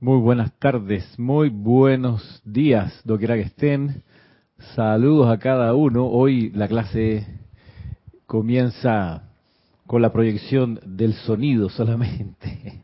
[0.00, 4.02] Muy buenas tardes, muy buenos días, doquiera que estén.
[4.74, 6.06] Saludos a cada uno.
[6.06, 7.26] Hoy la clase
[8.26, 9.24] comienza
[9.86, 12.82] con la proyección del sonido solamente.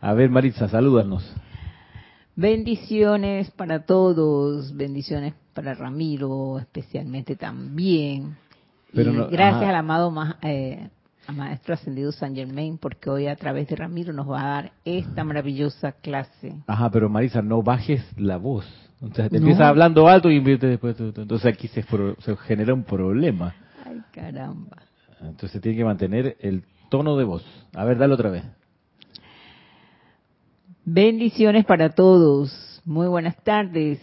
[0.00, 1.24] A ver, Maritza, salúdanos.
[2.36, 8.36] Bendiciones para todos, bendiciones para Ramiro especialmente también.
[8.92, 9.68] Pero no- gracias ajá.
[9.68, 10.88] al amado ma- eh,
[11.26, 14.72] a Maestro Ascendido San Germain, porque hoy a través de Ramiro nos va a dar
[14.84, 16.54] esta maravillosa clase.
[16.66, 18.66] Ajá, pero Marisa, no bajes la voz.
[19.00, 19.46] Entonces te No.
[19.46, 21.82] empiezas hablando alto y después, entonces aquí se
[22.46, 23.54] genera un problema.
[23.84, 24.78] Ay, caramba.
[25.20, 27.44] Entonces tiene que mantener el tono de voz.
[27.74, 28.44] A ver, dale otra vez.
[30.84, 32.82] Bendiciones para todos.
[32.84, 34.00] Muy buenas tardes.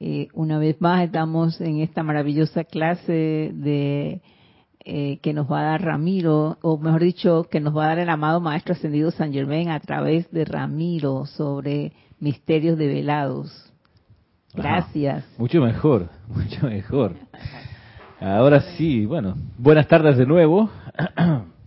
[0.00, 4.22] Eh, una vez más estamos en esta maravillosa clase de
[4.84, 7.98] eh, que nos va a dar Ramiro, o mejor dicho, que nos va a dar
[7.98, 13.72] el amado Maestro Ascendido San Germain a través de Ramiro sobre misterios develados.
[14.54, 14.62] Ajá.
[14.62, 15.24] Gracias.
[15.38, 17.14] Mucho mejor, mucho mejor.
[18.20, 20.70] Ahora sí, bueno, buenas tardes de nuevo.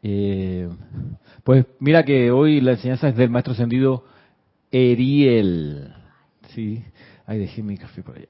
[0.00, 0.68] Eh,
[1.42, 4.04] pues mira que hoy la enseñanza es del maestro ascendido
[4.70, 5.92] Eriel.
[6.54, 6.84] Sí,
[7.26, 8.28] ay, dejé mi café por allá.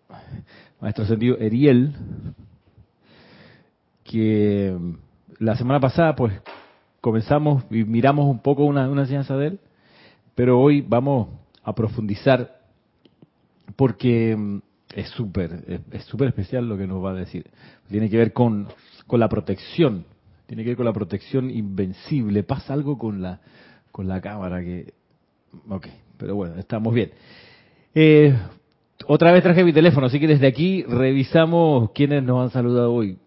[0.80, 1.94] Maestro ascendido Eriel,
[4.10, 4.76] que
[5.38, 6.32] la semana pasada pues
[7.00, 9.60] comenzamos y miramos un poco una, una enseñanza de él,
[10.34, 11.28] pero hoy vamos
[11.62, 12.58] a profundizar
[13.76, 14.58] porque mm,
[14.94, 17.50] es súper es súper especial lo que nos va a decir.
[17.90, 18.68] Tiene que ver con,
[19.06, 20.04] con la protección,
[20.46, 22.42] tiene que ver con la protección invencible.
[22.42, 23.40] Pasa algo con la
[23.92, 24.94] con la cámara que,
[25.68, 27.10] ok, pero bueno, estamos bien.
[27.94, 28.34] Eh,
[29.06, 33.18] otra vez traje mi teléfono, así que desde aquí revisamos quiénes nos han saludado hoy.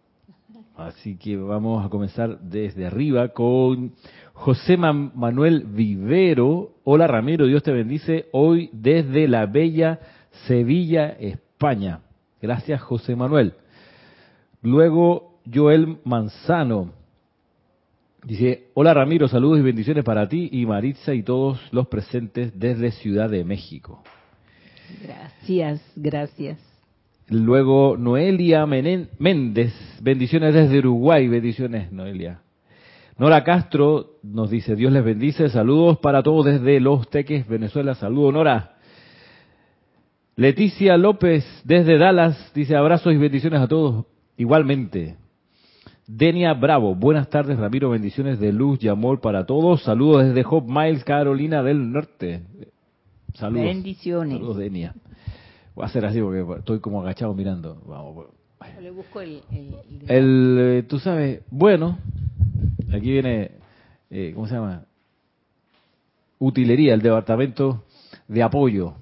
[0.86, 3.94] Así que vamos a comenzar desde arriba con
[4.34, 6.72] José Man- Manuel Vivero.
[6.84, 10.00] Hola Ramiro, Dios te bendice hoy desde la bella
[10.48, 12.00] Sevilla, España.
[12.42, 13.54] Gracias José Manuel.
[14.62, 16.94] Luego Joel Manzano.
[18.24, 22.92] Dice, hola Ramiro, saludos y bendiciones para ti y Maritza y todos los presentes desde
[22.92, 24.04] Ciudad de México.
[25.02, 26.71] Gracias, gracias.
[27.32, 32.42] Luego Noelia Menen- Méndez, bendiciones desde Uruguay, bendiciones Noelia.
[33.18, 38.34] Nora Castro nos dice, Dios les bendice, saludos para todos desde Los Teques, Venezuela, saludos
[38.34, 38.74] Nora.
[40.36, 44.06] Leticia López desde Dallas dice, abrazos y bendiciones a todos,
[44.36, 45.16] igualmente.
[46.08, 50.68] Denia Bravo, buenas tardes Ramiro, bendiciones de luz y amor para todos, saludos desde Hope
[50.70, 52.42] Miles, Carolina del Norte.
[53.36, 53.64] Saludos.
[53.68, 54.34] Bendiciones.
[54.34, 54.94] Saludos Denia.
[55.76, 57.82] Voy a hacer así porque estoy como agachado mirando.
[57.86, 58.28] Vamos.
[58.76, 59.42] Yo le busco el...
[59.52, 59.76] el-
[60.08, 61.98] El, eh, tú sabes, bueno,
[62.90, 63.52] aquí viene,
[64.10, 64.84] eh, ¿cómo se llama?
[66.40, 67.84] Utilería, el departamento
[68.28, 68.96] de apoyo.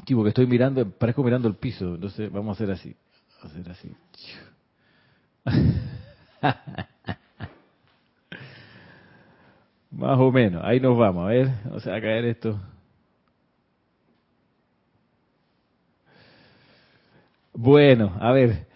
[0.00, 2.94] Aquí porque estoy mirando, parezco mirando el piso, entonces vamos a hacer así.
[3.42, 3.92] a hacer así.
[9.90, 12.58] Más o menos, ahí nos vamos, a ver, o sea, a caer esto.
[17.54, 18.66] Bueno, a ver,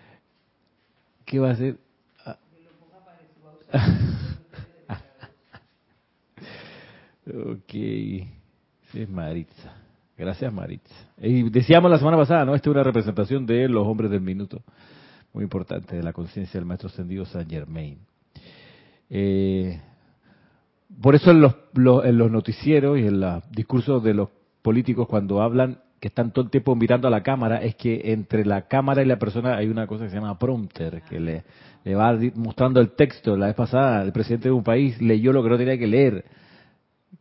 [1.24, 1.76] ¿qué va a hacer?
[7.26, 7.74] Ok,
[8.94, 9.74] es Maritza.
[10.16, 10.94] Gracias, Maritza.
[11.20, 12.54] Y decíamos la semana pasada, ¿no?
[12.54, 14.62] Esta es una representación de los hombres del minuto,
[15.34, 17.98] muy importante, de la conciencia del maestro ascendido Saint Germain.
[19.10, 19.78] Eh,
[21.02, 24.30] por eso en los, los- en los noticieros y en los discursos de los
[24.62, 28.44] políticos cuando hablan que están todo el tiempo mirando a la cámara, es que entre
[28.44, 31.44] la cámara y la persona hay una cosa que se llama prompter, que le,
[31.94, 33.36] va mostrando el texto.
[33.36, 36.24] La vez pasada el presidente de un país leyó lo que no tenía que leer,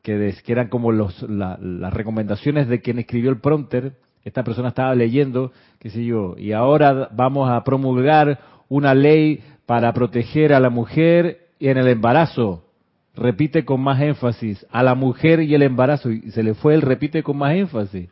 [0.04, 3.94] que, eran como los, la- las recomendaciones de quien escribió el prompter.
[4.24, 8.40] Esta persona estaba leyendo, qué sé yo, y ahora vamos a promulgar
[8.70, 12.64] una ley para proteger a la mujer y en el embarazo.
[13.16, 16.12] Repite con más énfasis, a la mujer y el embarazo.
[16.12, 18.10] Y se le fue el repite con más énfasis.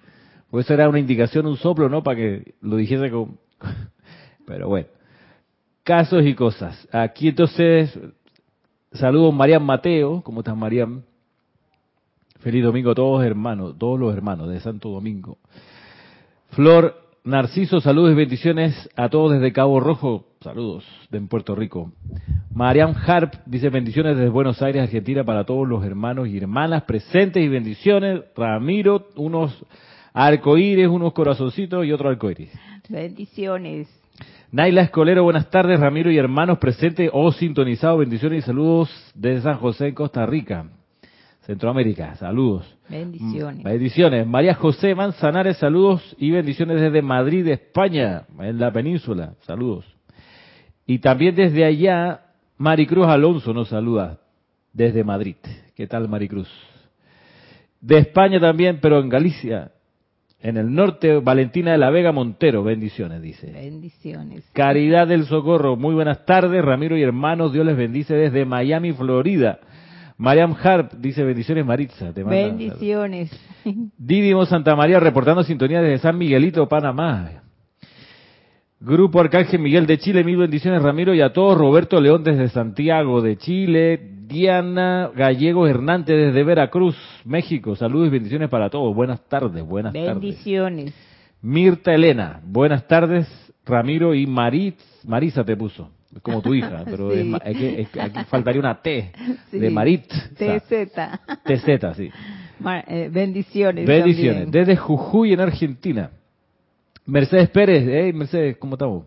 [0.55, 2.01] Pues era una indicación, un soplo, ¿no?
[2.01, 3.37] Para que lo dijese con...
[4.47, 4.87] Pero bueno,
[5.83, 6.87] casos y cosas.
[6.93, 7.99] Aquí entonces,
[8.93, 11.03] saludos Marian Mateo, ¿cómo estás Marian?
[12.39, 15.39] Feliz domingo a todos hermanos, todos los hermanos de Santo Domingo.
[16.51, 21.91] Flor Narciso, saludos y bendiciones a todos desde Cabo Rojo, saludos de Puerto Rico.
[22.53, 27.43] Marian Harp dice bendiciones desde Buenos Aires, Argentina para todos los hermanos y hermanas presentes
[27.43, 28.21] y bendiciones.
[28.37, 29.53] Ramiro, unos
[30.15, 32.49] arcoíris, unos corazoncitos y otro arcoíris.
[32.87, 33.87] Bendiciones.
[34.51, 39.57] Naila Escolero, buenas tardes, Ramiro y hermanos presentes o sintonizados, bendiciones y saludos desde San
[39.57, 40.65] José, Costa Rica.
[41.41, 42.15] Centroamérica.
[42.15, 42.65] Saludos.
[42.89, 43.63] Bendiciones.
[43.63, 44.25] Bendiciones.
[44.25, 49.33] María José Manzanares, saludos y bendiciones desde Madrid, España, en la península.
[49.41, 49.85] Saludos.
[50.87, 52.21] Y también desde allá,
[52.57, 54.19] Maricruz Alonso nos saluda
[54.73, 55.35] desde Madrid.
[55.75, 56.49] ¿Qué tal, Maricruz?
[57.79, 59.71] De España también, pero en Galicia,
[60.47, 63.51] en el norte, Valentina de la Vega Montero, bendiciones, dice.
[63.51, 64.43] Bendiciones.
[64.53, 69.59] Caridad del Socorro, muy buenas tardes, Ramiro y hermanos, Dios les bendice desde Miami, Florida.
[70.17, 72.13] Mariam Harp dice bendiciones Maritza.
[72.13, 73.31] Te manda- Bendiciones.
[73.97, 77.41] Didimo Santa María reportando sintonía desde San Miguelito, Panamá.
[78.79, 81.57] Grupo Arcángel Miguel de Chile, mil bendiciones Ramiro y a todos.
[81.57, 84.11] Roberto León desde Santiago de Chile.
[84.27, 86.95] Diana Gallego Hernández desde Veracruz,
[87.25, 87.75] México.
[87.75, 88.95] Saludos y bendiciones para todos.
[88.95, 90.09] Buenas tardes, buenas tardes.
[90.13, 90.93] Bendiciones.
[91.41, 93.27] Mirta Elena, buenas tardes
[93.65, 95.89] Ramiro y Maritz, Marisa te puso.
[96.21, 97.19] Como tu hija, pero Sí.
[97.19, 99.11] es ma- es que- es que aquí faltaría una T
[99.51, 99.59] Sí.
[99.59, 100.05] de Marit.
[100.07, 101.19] TZ.
[101.43, 102.09] TZ, sí.
[102.59, 103.85] Ma- eh, bendiciones.
[103.85, 104.43] Bendiciones.
[104.43, 104.65] también.
[104.65, 106.09] Desde Jujuy, en Argentina.
[107.05, 107.83] Mercedes Pérez.
[107.87, 109.03] Hey, Mercedes, ¿cómo estamos?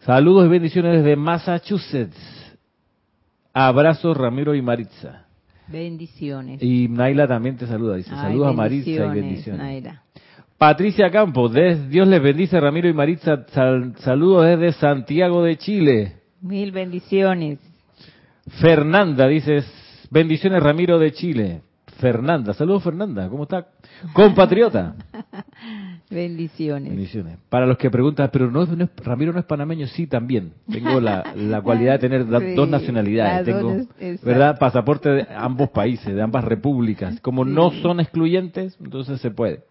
[0.00, 2.45] Saludos y bendiciones desde Massachusetts.
[3.58, 5.24] Abrazos, Ramiro y Maritza.
[5.68, 6.62] Bendiciones.
[6.62, 7.96] Y Naila también te saluda.
[7.96, 9.62] Dice, saludos a Maritza y bendiciones.
[9.62, 10.02] Naira.
[10.58, 11.54] Patricia Campos,
[11.88, 13.46] Dios les bendice, Ramiro y Maritza.
[13.48, 16.16] Sal- saludos desde Santiago de Chile.
[16.42, 17.58] Mil bendiciones.
[18.60, 19.64] Fernanda, dices,
[20.10, 21.62] bendiciones, Ramiro de Chile.
[21.98, 23.68] Fernanda, saludos Fernanda, ¿cómo está?
[24.12, 24.96] Compatriota.
[26.08, 26.90] Bendiciones.
[26.90, 27.36] Bendiciones.
[27.48, 30.52] Para los que preguntan, pero no, no es- Ramiro no es panameño, sí, también.
[30.70, 33.44] Tengo la, la cualidad de tener Sí, dos nacionalidades.
[33.44, 33.86] Tengo.
[34.22, 34.56] ¿verdad?
[34.58, 37.20] Pasaporte de ambos países, de ambas repúblicas.
[37.20, 39.64] Como no son excluyentes, entonces se puede.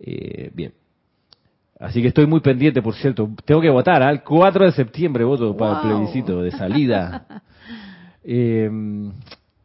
[0.00, 0.72] Eh, bien.
[1.78, 3.28] Así que estoy muy pendiente, por cierto.
[3.44, 7.26] Tengo que votar, al 4 de septiembre voto para el plebiscito de salida.
[8.26, 8.70] Eh,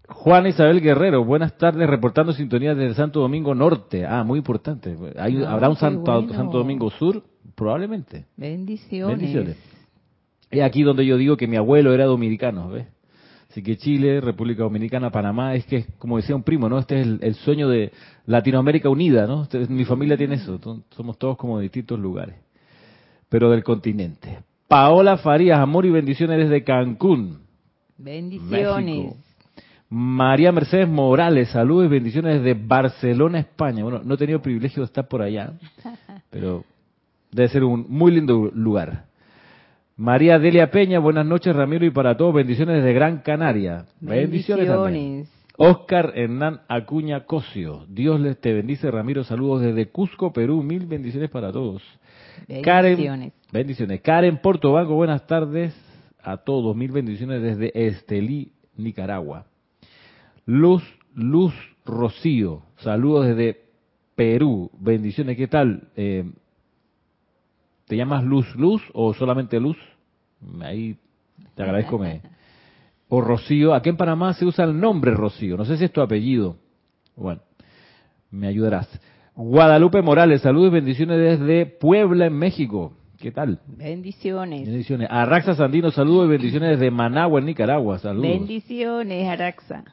[0.09, 4.05] Juan Isabel Guerrero, buenas tardes, reportando sintonía desde Santo Domingo Norte.
[4.05, 4.95] Ah, muy importante.
[5.17, 6.33] ¿Hay- ¿Habrá un Santo, bueno.
[6.33, 7.23] Santo Domingo Sur?
[7.55, 8.25] Probablemente.
[8.35, 9.17] Bendiciones.
[9.17, 9.57] Bendiciones.
[10.49, 12.87] Es aquí donde yo digo que mi abuelo era dominicano, ¿ves?
[13.49, 16.79] Así que Chile, República Dominicana, Panamá, es que, como decía un primo, ¿no?
[16.79, 17.91] Este es el, el sueño de
[18.25, 19.43] Latinoamérica unida, ¿no?
[19.43, 20.59] Este- mi familia tiene eso,
[20.91, 22.35] somos todos como de distintos lugares,
[23.27, 24.39] pero del continente.
[24.67, 27.39] Paola Farías, amor y bendiciones desde Cancún,
[27.97, 28.85] Bendiciones.
[28.85, 29.17] México.
[29.89, 33.83] María Mercedes Morales, saludos y bendiciones desde Barcelona, España.
[33.83, 35.53] Bueno, no he tenido el privilegio de estar por allá,
[36.29, 36.63] pero
[37.31, 39.05] debe ser un muy lindo lugar.
[39.97, 43.85] María Delia Peña, buenas noches Ramiro y para todos, bendiciones desde Gran Canaria.
[43.99, 44.67] Bendiciones.
[44.67, 44.93] también.
[44.93, 45.39] Bendiciones.
[45.61, 51.29] Oscar Hernán Acuña Cosio, Dios les te bendice Ramiro, saludos desde Cusco, Perú, mil bendiciones
[51.29, 51.83] para todos.
[52.63, 53.33] Karen, Bendiciones.
[53.51, 54.01] bendiciones.
[54.01, 55.75] Karen Portobanco, buenas tardes
[56.23, 59.48] a todos, mil bendiciones desde Estelí, Nicaragua.
[60.49, 60.81] Luz,
[61.13, 61.53] Luz
[61.85, 63.65] Rocío, saludos desde
[64.15, 65.89] Perú, bendiciones, ¿qué tal?
[65.95, 66.23] Eh,
[67.85, 69.77] ¿Te llamas Luz Luz o solamente Luz?
[70.61, 70.97] Ahí
[71.53, 71.99] te agradezco.
[71.99, 72.21] Me...
[73.11, 76.01] O Rocío, aquí en Panamá se usa el nombre Rocío, no sé si es tu
[76.01, 76.57] apellido.
[77.15, 77.41] Bueno,
[78.31, 78.87] me ayudarás.
[79.35, 82.93] Guadalupe Morales, saludos y bendiciones desde Puebla, en México.
[83.19, 83.59] ¿Qué tal?
[83.67, 84.65] Bendiciones.
[84.65, 85.09] Bendiciones.
[85.11, 87.99] Arraxa Sandino, saludos y bendiciones desde Managua, en Nicaragua.
[87.99, 88.31] Saludos.
[88.31, 89.83] Bendiciones, Araxa.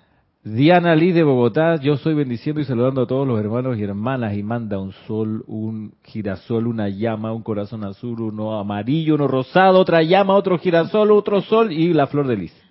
[0.46, 4.36] Diana Liz de Bogotá, yo soy bendiciendo y saludando a todos los hermanos y hermanas
[4.36, 9.81] y manda un sol, un girasol, una llama, un corazón azul, uno amarillo, uno rosado,
[9.81, 12.62] otra llama, otro girasol, otro sol y la flor de lis.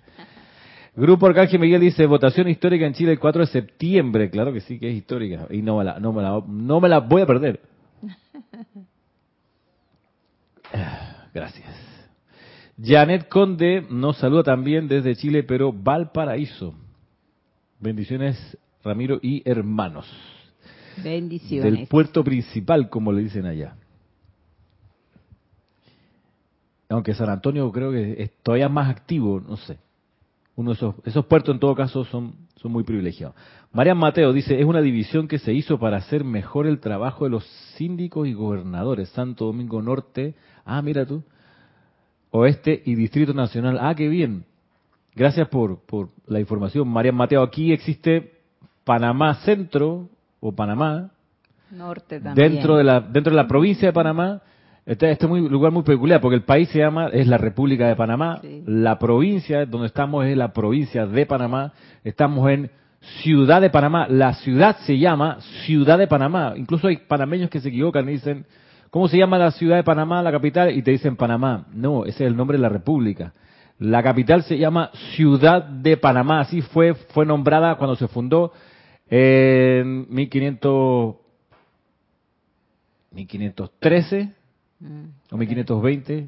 [0.94, 4.30] Grupo Arcángel Miguel dice, votación histórica en Chile el 4 de septiembre.
[4.30, 6.88] Claro que sí que es histórica y no me la, no me la, no me
[6.88, 7.60] la voy a perder.
[10.72, 11.68] Ah, Gracias.
[12.82, 16.74] Janet Conde nos saluda también desde Chile, pero Valparaíso.
[17.80, 20.06] Bendiciones, Ramiro y hermanos.
[21.02, 21.72] Bendiciones.
[21.72, 23.76] Del puerto principal, como le dicen allá.
[26.88, 29.78] Aunque San Antonio creo que es todavía más activo, no sé.
[30.54, 33.36] Uno de esos, esos puertos en todo caso son, son muy privilegiados.
[33.72, 37.30] Marian Mateo dice, es una división que se hizo para hacer mejor el trabajo de
[37.30, 37.44] los
[37.76, 39.10] síndicos y gobernadores.
[39.10, 41.24] Santo Domingo Norte, ah, mira tú,
[42.30, 43.78] Oeste y Distrito Nacional.
[43.80, 44.44] Ah, qué bien.
[45.16, 46.86] Gracias por, por la información.
[46.88, 48.34] Marian Mateo, aquí existe
[48.84, 51.10] Panamá Centro o Panamá,
[51.70, 52.52] Norte también.
[52.52, 54.42] dentro de la dentro de la provincia de Panamá.
[54.84, 57.88] Este, este es un lugar muy peculiar porque el país se llama, es la República
[57.88, 58.38] de Panamá.
[58.42, 58.62] Sí.
[58.66, 61.72] La provincia donde estamos es la provincia de Panamá.
[62.04, 62.70] Estamos en
[63.22, 64.06] Ciudad de Panamá.
[64.08, 66.52] La ciudad se llama Ciudad de Panamá.
[66.56, 68.44] Incluso hay panameños que se equivocan y dicen,
[68.90, 70.70] ¿cómo se llama la ciudad de Panamá, la capital?
[70.76, 71.66] Y te dicen Panamá.
[71.72, 73.32] No, ese es el nombre de la República.
[73.78, 78.52] La capital se llama Ciudad de Panamá, así fue, fue nombrada cuando se fundó
[79.08, 81.16] en 1500,
[83.12, 84.32] 1513
[84.80, 86.26] mm, o 1520.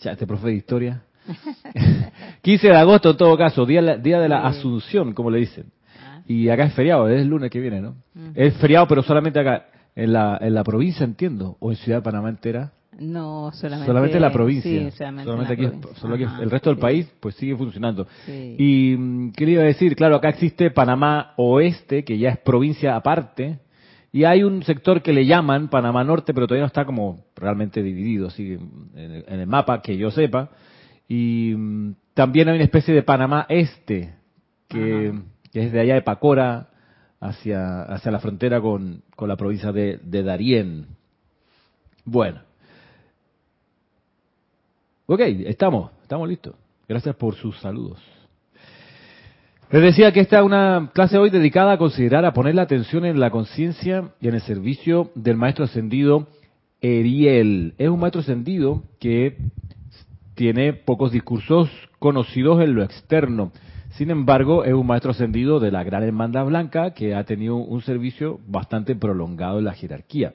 [0.00, 1.02] Ya, este profe de historia.
[2.42, 5.66] 15 de agosto en todo caso, día, día de la Asunción, como le dicen.
[6.02, 6.22] Ah.
[6.26, 7.94] Y acá es feriado, es el lunes que viene, ¿no?
[8.34, 12.02] Es feriado, pero solamente acá, en la, en la provincia, entiendo, o en Ciudad de
[12.02, 12.72] Panamá entera.
[12.98, 14.90] No, solamente, solamente la provincia.
[14.90, 18.08] solamente, aquí, Solo el resto del país pues sigue funcionando.
[18.26, 22.38] Y mm, qué le iba a decir, claro, acá existe Panamá Oeste, que ya es
[22.38, 23.60] provincia aparte,
[24.10, 27.82] y hay un sector que le llaman Panamá Norte, pero todavía no está como realmente
[27.82, 28.58] dividido, así
[28.94, 30.50] en el, mapa que yo sepa.
[31.06, 34.14] Y mm, también hay una especie de Panamá Este,
[34.66, 35.12] que,
[35.52, 36.70] es de allá de Pacora
[37.20, 40.86] hacia, hacia la frontera con, con la provincia de, de Darién.
[42.04, 42.47] Bueno.
[45.10, 46.54] Ok, estamos, estamos listos.
[46.86, 47.98] Gracias por sus saludos.
[49.70, 53.06] Les decía que esta es una clase hoy dedicada a considerar, a poner la atención
[53.06, 56.26] en la conciencia y en el servicio del maestro ascendido
[56.82, 57.72] Eriel.
[57.78, 59.38] Es un maestro ascendido que
[60.34, 63.50] tiene pocos discursos conocidos en lo externo.
[63.92, 67.80] Sin embargo, es un maestro ascendido de la Gran Hermandad Blanca que ha tenido un
[67.80, 70.34] servicio bastante prolongado en la jerarquía.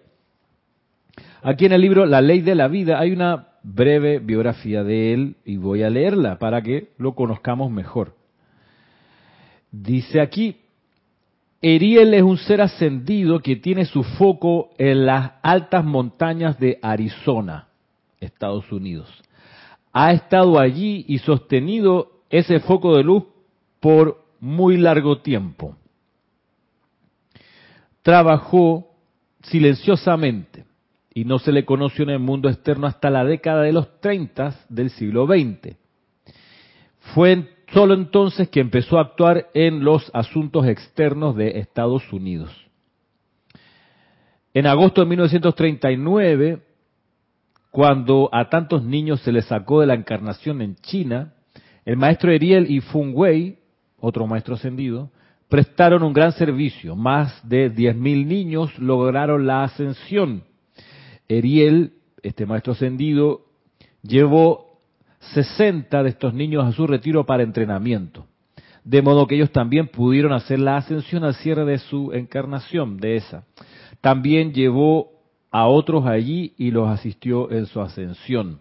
[1.43, 5.35] Aquí en el libro La Ley de la Vida hay una breve biografía de él
[5.45, 8.15] y voy a leerla para que lo conozcamos mejor.
[9.71, 10.57] Dice aquí,
[11.61, 17.69] Eriel es un ser ascendido que tiene su foco en las altas montañas de Arizona,
[18.19, 19.09] Estados Unidos.
[19.93, 23.23] Ha estado allí y sostenido ese foco de luz
[23.79, 25.77] por muy largo tiempo.
[28.01, 28.89] Trabajó
[29.43, 30.65] silenciosamente
[31.13, 34.55] y no se le conoció en el mundo externo hasta la década de los 30
[34.69, 35.75] del siglo XX.
[37.13, 42.51] Fue solo entonces que empezó a actuar en los asuntos externos de Estados Unidos.
[44.53, 46.61] En agosto de 1939,
[47.71, 51.33] cuando a tantos niños se les sacó de la encarnación en China,
[51.85, 53.59] el maestro Eriel y Fung Wei,
[53.99, 55.11] otro maestro ascendido,
[55.49, 56.95] prestaron un gran servicio.
[56.95, 60.43] Más de 10.000 niños lograron la ascensión
[61.37, 63.41] Eriel, este maestro ascendido,
[64.01, 64.79] llevó
[65.33, 68.25] 60 de estos niños a su retiro para entrenamiento.
[68.83, 73.15] De modo que ellos también pudieron hacer la ascensión al cierre de su encarnación, de
[73.15, 73.45] esa.
[74.01, 75.11] También llevó
[75.51, 78.59] a otros allí y los asistió en su ascensión.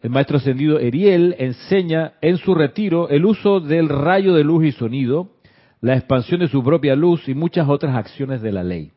[0.00, 4.72] El maestro ascendido Eriel enseña en su retiro el uso del rayo de luz y
[4.72, 5.32] sonido,
[5.82, 8.92] la expansión de su propia luz y muchas otras acciones de la ley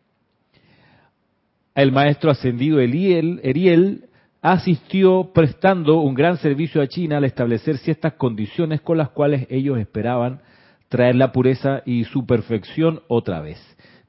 [1.76, 4.10] el maestro ascendido Eriel
[4.42, 9.80] asistió prestando un gran servicio a China al establecer ciertas condiciones con las cuales ellos
[9.80, 10.42] esperaban
[10.90, 13.58] traer la pureza y su perfección otra vez.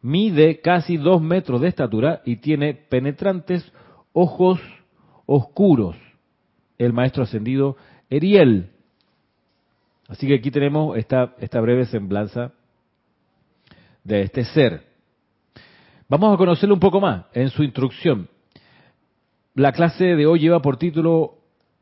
[0.02, 3.72] Mide casi dos metros de estatura y tiene penetrantes
[4.12, 4.60] ojos
[5.24, 5.96] oscuros.
[6.76, 7.76] El maestro ascendido
[8.10, 8.70] Eriel.
[10.08, 12.52] Así que aquí tenemos esta, esta breve semblanza
[14.02, 14.93] de este ser.
[16.14, 18.28] Vamos a conocerlo un poco más en su instrucción.
[19.56, 21.38] La clase de hoy lleva por título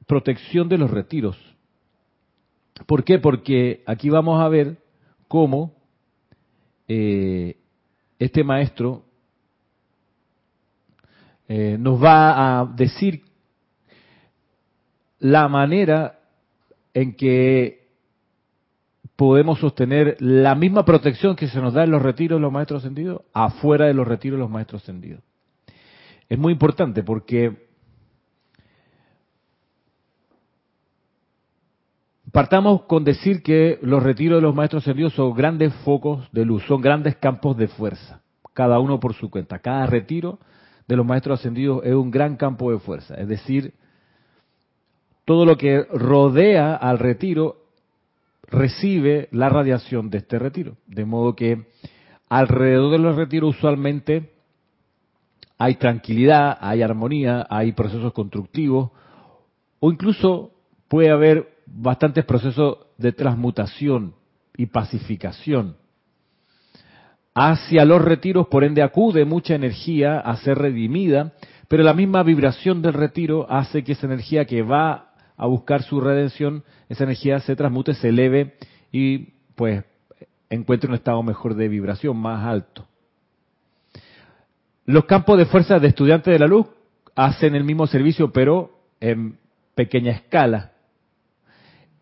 [0.07, 1.37] Protección de los retiros.
[2.87, 3.19] ¿Por qué?
[3.19, 4.79] Porque aquí vamos a ver
[5.29, 5.75] cómo
[6.89, 7.59] eh,
[8.19, 9.05] este maestro
[11.47, 13.25] eh, nos va a decir
[15.19, 16.21] la manera
[16.95, 17.82] en que
[19.23, 22.83] podemos sostener la misma protección que se nos da en los retiros de los maestros
[22.83, 25.23] ascendidos afuera de los retiros de los maestros ascendidos.
[26.29, 27.69] Es muy importante porque
[32.33, 36.65] partamos con decir que los retiros de los maestros ascendidos son grandes focos de luz,
[36.67, 38.23] son grandes campos de fuerza,
[38.55, 39.61] cada uno por su cuenta.
[39.61, 40.41] Cada retiro
[40.89, 43.73] de los maestros ascendidos es un gran campo de fuerza, es decir,
[45.25, 47.62] todo lo que rodea al retiro
[48.53, 50.77] recibe la radiación de este retiro.
[50.87, 51.67] De modo que
[52.29, 54.31] alrededor de los retiros usualmente
[55.59, 58.91] hay tranquilidad, hay armonía, hay procesos constructivos
[59.81, 60.53] o incluso
[60.89, 64.15] puede haber bastantes procesos de transmutación
[64.57, 65.77] y pacificación.
[67.35, 71.33] Hacia los retiros, por ende, acude mucha energía a ser redimida,
[71.69, 76.01] pero la misma vibración del retiro hace que esa energía que va a buscar su
[76.01, 78.57] redención, esa energía se transmute, se eleve
[78.91, 79.85] y pues
[80.51, 82.87] encuentre un estado mejor de vibración, más alto.
[84.85, 86.67] Los campos de fuerza de estudiantes de la luz
[87.15, 88.71] hacen el mismo servicio, pero
[89.01, 89.39] en
[89.75, 90.73] pequeña escala.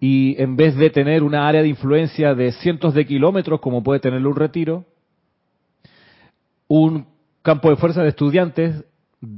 [0.03, 4.01] y en vez de tener una área de influencia de cientos de kilómetros como puede
[4.01, 4.87] tener un retiro,
[6.69, 7.07] un
[7.43, 8.85] campo de fuerza de estudiantes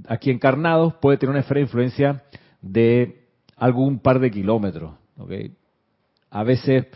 [0.06, 2.22] aquí encarnados puede tener una esfera de influencia
[2.60, 3.21] de
[3.56, 4.94] algún par de kilómetros.
[6.30, 6.86] A veces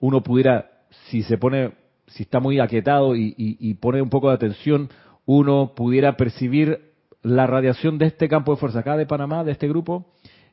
[0.00, 0.70] uno pudiera,
[1.08, 1.72] si se pone,
[2.06, 4.88] si está muy aquietado y, pone un poco de atención,
[5.26, 6.90] uno pudiera percibir
[7.22, 10.06] la radiación de este campo de fuerza acá de Panamá, de este grupo,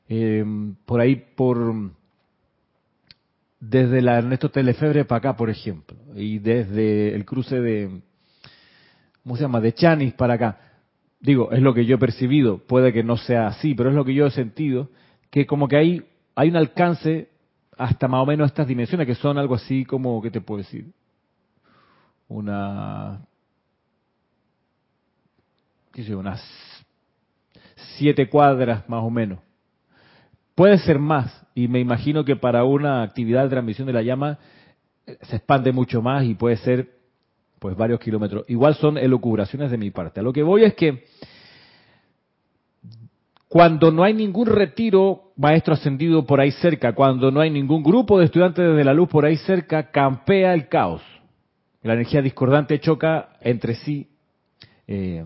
[0.10, 0.44] eh,
[0.86, 1.92] por ahí por
[3.60, 8.02] desde la Ernesto Telefebre para acá, por ejemplo, y desde el cruce de,
[9.24, 10.60] ¿cómo se llama?, de Chanis para acá.
[11.20, 14.06] Digo, es lo que yo he percibido, puede que no sea así, pero es lo
[14.06, 14.90] que yo he sentido,
[15.30, 16.06] que como que hay,
[16.36, 17.30] hay un alcance
[17.78, 20.92] hasta más o menos estas dimensiones, que son algo así como, ¿qué te puedo decir?
[22.28, 23.22] Una,
[25.94, 26.42] qué sé, unas
[27.98, 29.40] siete cuadras más o menos.
[30.56, 34.40] Puede ser más, y me imagino que para una actividad de transmisión de la llama
[35.06, 36.98] eh, se expande mucho más y puede ser
[37.60, 38.46] pues varios kilómetros.
[38.48, 40.20] Igual son elucubraciones de mi parte.
[40.20, 41.06] A lo que voy es que
[43.48, 48.20] cuando no hay ningún retiro maestro ascendido por ahí cerca, cuando no hay ningún grupo
[48.20, 51.02] de estudiantes de la luz por ahí cerca, campea el caos.
[51.82, 54.08] La energía discordante choca entre sí.
[54.88, 55.26] Eh,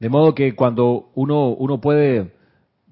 [0.00, 2.32] de modo que cuando uno, uno puede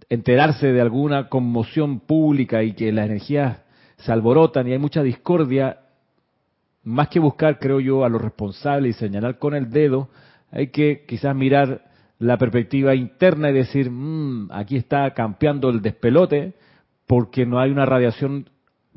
[0.08, 3.60] enterarse de alguna conmoción pública y que las energías
[3.96, 5.80] se alborotan y hay mucha discordia,
[6.84, 10.08] más que buscar, creo yo, a los responsables y señalar con el dedo,
[10.52, 11.82] hay que quizás mirar
[12.18, 16.54] la perspectiva interna y decir, mmm, aquí está campeando el despelote
[17.06, 18.49] porque no hay una radiación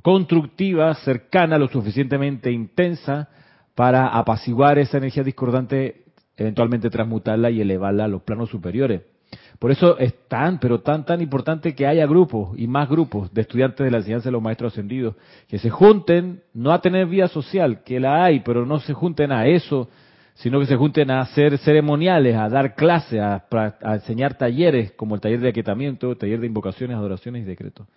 [0.01, 3.29] constructiva, cercana, lo suficientemente intensa
[3.75, 6.05] para apaciguar esa energía discordante,
[6.37, 9.01] eventualmente transmutarla y elevarla a los planos superiores.
[9.59, 13.41] Por eso es tan, pero tan, tan importante que haya grupos y más grupos de
[13.41, 15.15] estudiantes de la enseñanza de los maestros ascendidos,
[15.47, 19.33] que se junten, no a tener vida social, que la hay, pero no se junten
[19.33, 19.89] a eso,
[20.35, 23.43] sino que se junten a hacer ceremoniales, a dar clases, a,
[23.93, 27.87] enseñar talleres, como el taller de aquietamiento, taller de invocaciones, adoraciones y decretos.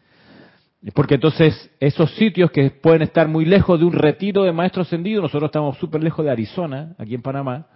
[0.95, 5.23] Porque entonces esos sitios que pueden estar muy lejos de un retiro de maestros ascendidos,
[5.23, 7.66] nosotros estamos súper lejos de Arizona, aquí en Panamá,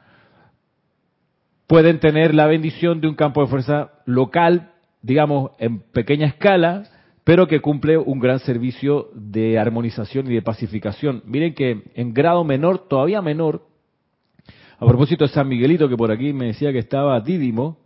[1.69, 6.85] pueden tener la bendición de un campo de fuerza local, digamos, en pequeña escala,
[7.23, 11.23] pero que cumple un gran servicio de armonización y de pacificación.
[11.27, 13.63] Miren que en grado menor, todavía menor,
[14.79, 17.79] a propósito de San Miguelito, que por aquí me decía que estaba dídimo,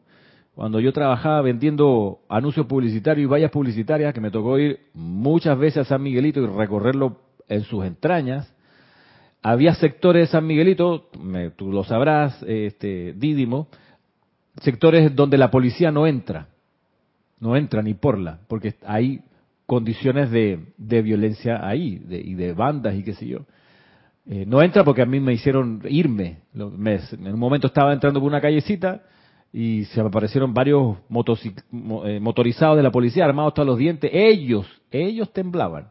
[0.55, 5.79] cuando yo trabajaba vendiendo anuncios publicitarios y vallas publicitarias, que me tocó ir muchas veces
[5.79, 8.53] a San Miguelito y recorrerlo en sus entrañas,
[9.43, 11.09] había sectores de San Miguelito,
[11.57, 13.69] tú lo sabrás, este, Dídimo,
[14.61, 16.49] sectores donde la policía no entra,
[17.39, 19.23] no entra ni por la, porque hay
[19.65, 20.59] condiciones de,
[21.03, 23.47] violencia ahí, y de bandas y qué sé yo.
[24.31, 26.39] Eh, no entra porque a mí me hicieron irme.
[26.55, 29.03] en un momento estaba entrando por una callecita
[29.53, 30.97] y se aparecieron varios
[32.05, 34.11] eh, motorizados de la policía armados hasta los dientes.
[34.15, 35.91] Ellos, ellos temblaban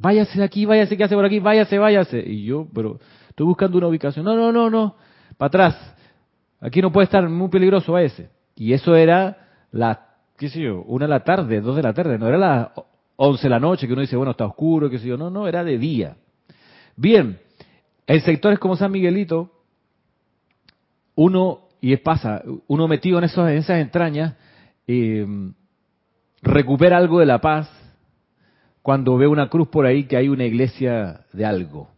[0.00, 1.38] váyase de aquí, váyase, ¿qué hace por aquí?
[1.38, 2.18] Váyase, váyase.
[2.26, 4.24] Y yo, pero estoy buscando una ubicación.
[4.24, 4.96] No, no, no, no,
[5.36, 5.96] para atrás.
[6.60, 8.30] Aquí no puede estar, muy peligroso, váyase.
[8.56, 9.36] Y eso era
[9.70, 12.68] la, qué sé yo, una de la tarde, dos de la tarde, no era las
[13.16, 15.16] once de la noche que uno dice, bueno, está oscuro, qué sé yo.
[15.16, 16.16] No, no, era de día.
[16.96, 17.38] Bien,
[18.10, 19.52] en sectores como San Miguelito,
[21.14, 24.34] uno, y pasa, uno metido en, esos, en esas entrañas,
[24.88, 25.24] eh,
[26.42, 27.70] recupera algo de la paz,
[28.82, 31.88] cuando ve una cruz por ahí que hay una iglesia de algo,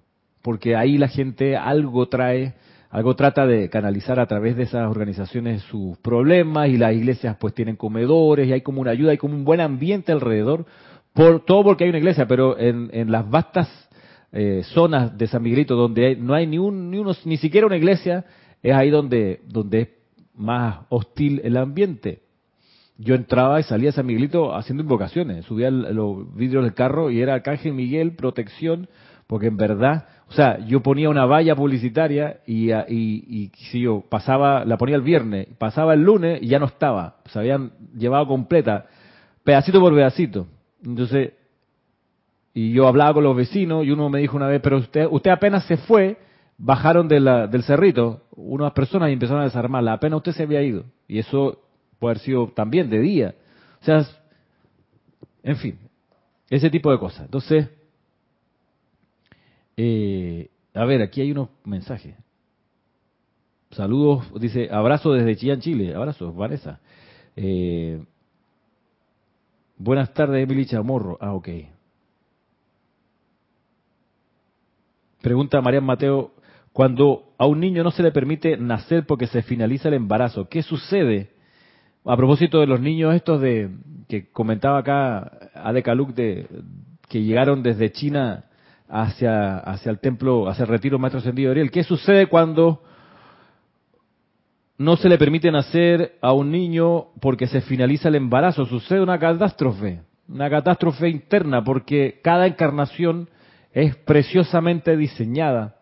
[0.42, 2.56] porque ahí la gente algo trae,
[2.90, 7.54] algo trata de canalizar a través de esas organizaciones sus problemas y las iglesias pues
[7.54, 10.66] tienen comedores y hay como una ayuda, hay como un buen ambiente alrededor,
[11.14, 13.88] por todo porque hay una iglesia, pero en, las vastas
[14.32, 17.76] eh, zonas de San Miguelito donde no hay ni un, ni uno, ni siquiera una
[17.76, 18.24] iglesia,
[18.62, 19.88] es ahí donde, donde es
[20.34, 22.22] más hostil el ambiente
[23.02, 27.20] yo entraba y salía a San Miguelito haciendo invocaciones, subía los vidrios del carro y
[27.20, 28.88] era Arcángel Miguel, protección,
[29.26, 34.64] porque en verdad, o sea, yo ponía una valla publicitaria y, y, si yo pasaba,
[34.64, 38.86] la ponía el viernes, pasaba el lunes y ya no estaba, se habían llevado completa,
[39.42, 40.46] pedacito por pedacito.
[40.84, 41.32] Entonces,
[42.54, 45.30] y yo hablaba con los vecinos y uno me dijo una vez, pero usted, usted
[45.30, 46.18] apenas se fue,
[46.58, 50.84] bajaron de del cerrito unas personas y empezaron a desarmarla, apenas usted se había ido.
[51.08, 51.60] Y eso
[51.98, 53.34] puede haber sido también de día.
[53.80, 54.06] O sea,
[55.42, 55.78] en fin,
[56.50, 57.24] ese tipo de cosas.
[57.24, 57.68] Entonces,
[59.76, 62.14] eh, a ver, aquí hay unos mensajes.
[63.70, 65.94] Saludos, dice, abrazo desde Chillán, Chile.
[65.94, 66.80] Abrazos, Vanessa.
[67.34, 68.02] Eh,
[69.84, 71.18] Buenas tardes, Emily Chamorro.
[71.20, 71.48] Ah, ok.
[75.22, 76.32] Pregunta María Mateo,
[76.72, 80.62] cuando a un niño no se le permite nacer porque se finaliza el embarazo, ¿qué
[80.62, 81.30] sucede?
[82.04, 83.70] A propósito de los niños estos de
[84.08, 86.48] que comentaba acá Adecaluk de
[87.08, 88.46] que llegaron desde China
[88.88, 92.82] hacia hacia el templo, hacia el retiro Maestro Ascendido Ariel, ¿qué sucede cuando
[94.78, 98.66] no se le permite nacer a un niño porque se finaliza el embarazo?
[98.66, 103.28] Sucede una catástrofe, una catástrofe interna porque cada encarnación
[103.72, 105.76] es preciosamente diseñada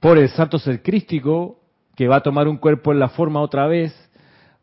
[0.00, 1.58] por el santo ser crístico
[1.96, 3.94] que va a tomar un cuerpo en la forma otra vez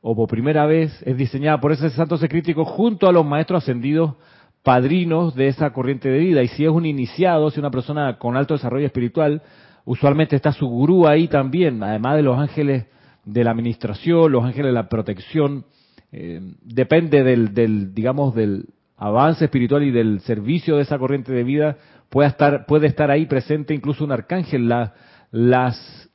[0.02, 3.63] o por primera vez es diseñada por ese santo ser crítico junto a los maestros
[3.63, 4.15] ascendidos
[4.63, 6.44] padrinos de esa corriente de vida.
[6.44, 9.41] Y si es un iniciado, si una persona con alto desarrollo espiritual,
[9.86, 12.86] usualmente está su gurú ahí también, además de los ángeles
[13.26, 15.65] de la administración, los ángeles de la protección,
[16.12, 18.65] eh, depende del, del, digamos, del
[18.98, 21.78] avance espiritual y del servicio de esa corriente de vida,
[22.12, 24.67] puede estar, puede estar ahí presente incluso un arcángel.
[24.67, 24.93] La,
[25.32, 26.10] las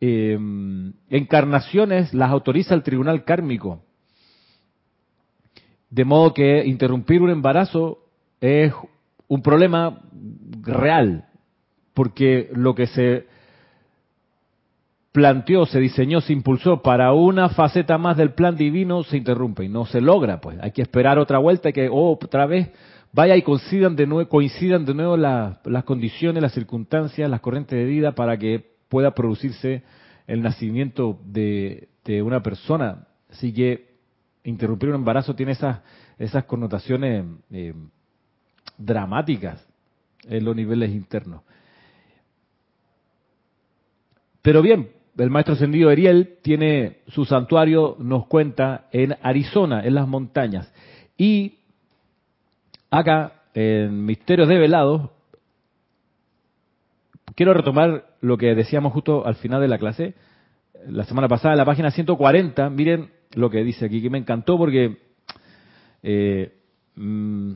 [0.00, 0.38] eh,
[1.10, 3.82] encarnaciones las autoriza el tribunal kármico.
[5.90, 7.98] De modo que interrumpir un embarazo
[8.40, 8.72] es
[9.26, 10.00] un problema
[10.62, 11.26] real,
[11.94, 13.26] porque lo que se
[15.10, 19.68] planteó, se diseñó, se impulsó para una faceta más del plan divino se interrumpe y
[19.68, 22.70] no se logra, pues hay que esperar otra vuelta y que otra vez
[23.12, 27.84] vaya y coincidan de nuevo, coincidan de nuevo las condiciones, las circunstancias, las corrientes de
[27.84, 29.82] vida para que pueda producirse
[30.26, 31.88] el nacimiento de,
[32.24, 33.06] una persona.
[33.30, 33.94] Así que
[34.44, 35.80] interrumpir un embarazo tiene esas,
[36.18, 37.74] esas connotaciones eh,
[38.76, 39.64] dramáticas
[40.24, 41.42] en los niveles internos.
[44.42, 50.08] Pero bien, el maestro ascendido Ariel tiene su santuario, nos cuenta, en Arizona, en las
[50.08, 50.72] montañas.
[51.16, 51.59] Y
[52.90, 55.10] acá, en Misterios de Velados,
[57.34, 60.14] quiero retomar lo que decíamos justo al final de la clase,
[60.86, 64.56] la semana pasada, en la página 140, miren lo que dice aquí, que me encantó
[64.56, 64.98] porque
[66.02, 66.54] eh,
[66.96, 67.52] mm,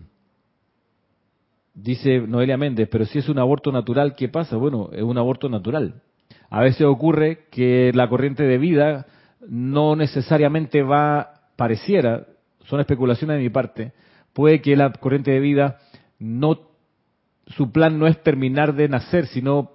[1.74, 4.56] dice Noelia Méndez, pero si es un aborto natural, ¿qué pasa?
[4.56, 6.02] Bueno, es un aborto natural.
[6.50, 9.06] A veces ocurre que la corriente de vida
[9.48, 12.26] no necesariamente va, pareciera,
[12.64, 13.92] son especulaciones de mi parte,
[14.34, 15.78] puede que la corriente de vida
[16.18, 16.60] no,
[17.46, 19.70] su plan no es terminar de nacer, sino,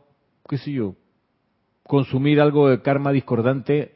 [0.48, 0.96] qué sé yo,
[1.84, 3.96] consumir algo de karma discordante.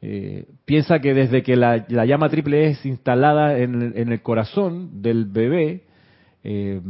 [0.00, 5.84] Eh, piensa que desde que la, llama triple es instalada en, el corazón del bebé,
[6.42, 6.80] eh,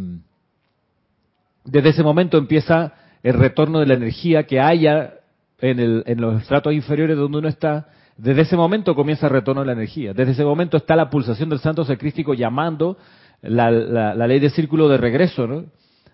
[1.64, 5.14] desde ese momento empieza el retorno de la energía que haya
[5.58, 7.88] en, el, en los estratos inferiores donde uno está,
[8.22, 10.12] desde ese momento comienza el retorno de la energía.
[10.14, 12.96] Desde ese momento está la pulsación del santo sacrístico llamando
[13.40, 15.48] la, la, ley de círculo de regreso.
[15.48, 15.64] ¿no?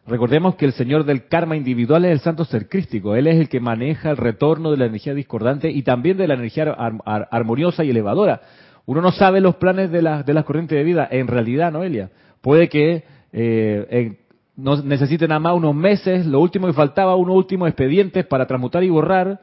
[0.07, 3.15] Recordemos que el señor del karma individual es el santo ser crístico.
[3.15, 6.33] Él es el que maneja el retorno de la energía discordante y también de la
[6.33, 6.75] energía
[7.31, 8.41] armoniosa y elevadora.
[8.87, 11.07] Uno no sabe los planes de, de las corrientes de vida.
[11.11, 12.09] En realidad, Noelia,
[12.41, 14.19] puede que eh, en,
[14.57, 18.83] no necesiten nada más unos meses, lo último que faltaba, unos últimos expedientes para transmutar
[18.83, 19.43] y borrar,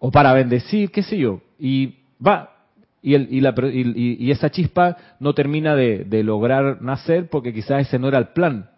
[0.00, 1.94] o para bendecir, qué sé yo, y
[2.26, 2.56] va,
[3.02, 7.98] y, el, y, la, y, esa chispa no termina de, lograr nacer porque quizás ese
[7.98, 8.70] no era el plan,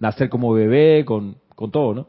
[0.00, 2.08] nacer como bebé, con, con todo, ¿no?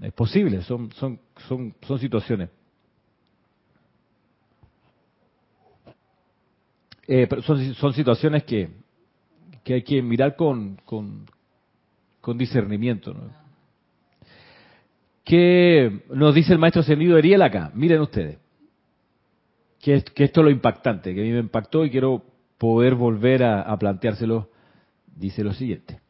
[0.00, 2.50] Es posible, son, son, son, son situaciones.
[7.08, 8.68] Eh, son, son situaciones que,
[9.64, 11.24] que hay que mirar con, con,
[12.20, 13.14] con discernimiento.
[13.14, 13.47] ¿no?
[15.28, 17.70] ¿Qué nos dice el maestro ascendido Ariel acá?
[17.74, 18.38] Miren ustedes.
[19.78, 22.24] Que, esto es lo impactante, que a mí me impactó y quiero
[22.56, 24.48] poder volver a, a planteárselo.
[25.14, 26.00] Dice lo siguiente.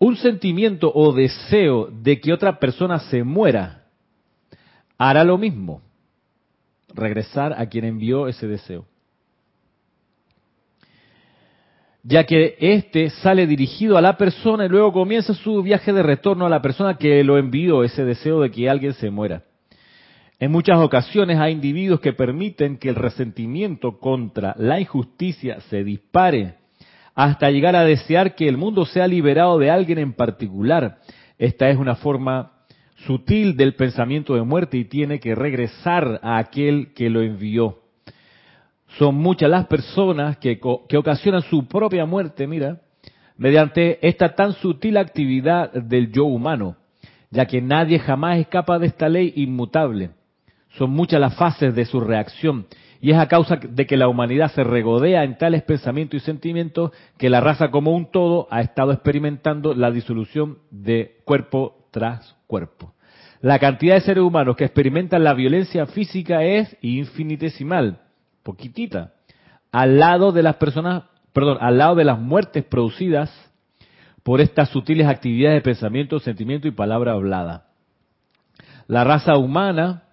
[0.00, 3.84] Un sentimiento o deseo de que otra persona se muera
[4.98, 5.80] hará lo mismo.
[6.92, 8.84] Regresar a quien envió ese deseo.
[12.04, 16.44] Ya que éste sale dirigido a la persona y luego comienza su viaje de retorno
[16.44, 19.42] a la persona que lo envió, ese deseo de que alguien se muera.
[20.38, 26.56] En muchas ocasiones hay individuos que permiten que el resentimiento contra la injusticia se dispare
[27.14, 30.98] hasta llegar a desear que el mundo sea liberado de alguien en particular.
[31.38, 32.52] Esta es una forma
[33.06, 37.83] sutil del pensamiento de muerte y tiene que regresar a aquel que lo envió.
[38.98, 42.80] Son muchas las personas que, que ocasionan su propia muerte, mira,
[43.36, 46.76] mediante esta tan sutil actividad del yo humano,
[47.30, 50.10] ya que nadie jamás escapa de esta ley inmutable.
[50.78, 52.66] Son muchas las fases de su reacción
[53.00, 56.90] y es a causa de que la humanidad se regodea en tales pensamientos y sentimientos
[57.18, 62.94] que la raza como un todo ha estado experimentando la disolución de cuerpo tras cuerpo.
[63.40, 68.00] La cantidad de seres humanos que experimentan la violencia física es infinitesimal,
[68.44, 69.14] poquitita,
[69.72, 71.02] al lado de las personas,
[71.32, 73.32] perdón, al lado de las muertes producidas
[74.22, 77.66] por estas sutiles actividades de pensamiento, sentimiento y palabra hablada.
[78.86, 80.04] La raza humana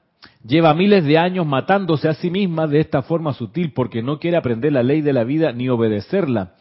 [0.43, 4.37] lleva miles de años matándose a sí misma de esta forma sutil porque no quiere
[4.37, 6.55] aprender la ley de la vida ni obedecerla.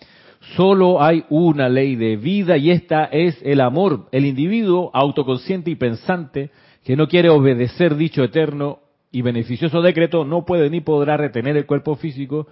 [0.56, 4.08] Solo hay una ley de vida y esta es el amor.
[4.10, 6.50] El individuo autoconsciente y pensante
[6.84, 8.80] que no quiere obedecer dicho eterno
[9.12, 12.46] y beneficioso decreto no puede ni podrá retener el cuerpo físico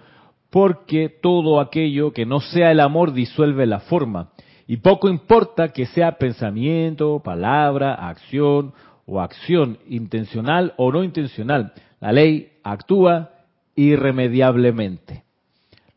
[0.49, 4.29] porque todo aquello que no sea el amor disuelve la forma.
[4.67, 8.73] Y poco importa que sea pensamiento, palabra, acción
[9.05, 11.73] o acción intencional o no intencional.
[11.99, 13.31] La ley actúa
[13.75, 15.23] irremediablemente.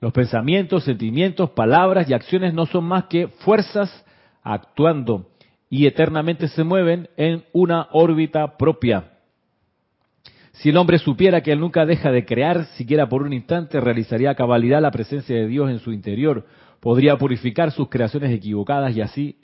[0.00, 4.04] Los pensamientos, sentimientos, palabras y acciones no son más que fuerzas
[4.42, 5.28] actuando
[5.70, 9.11] y eternamente se mueven en una órbita propia.
[10.62, 14.30] Si el hombre supiera que él nunca deja de crear, siquiera por un instante, realizaría
[14.30, 16.46] a cabalidad la presencia de Dios en su interior,
[16.78, 19.40] podría purificar sus creaciones equivocadas y así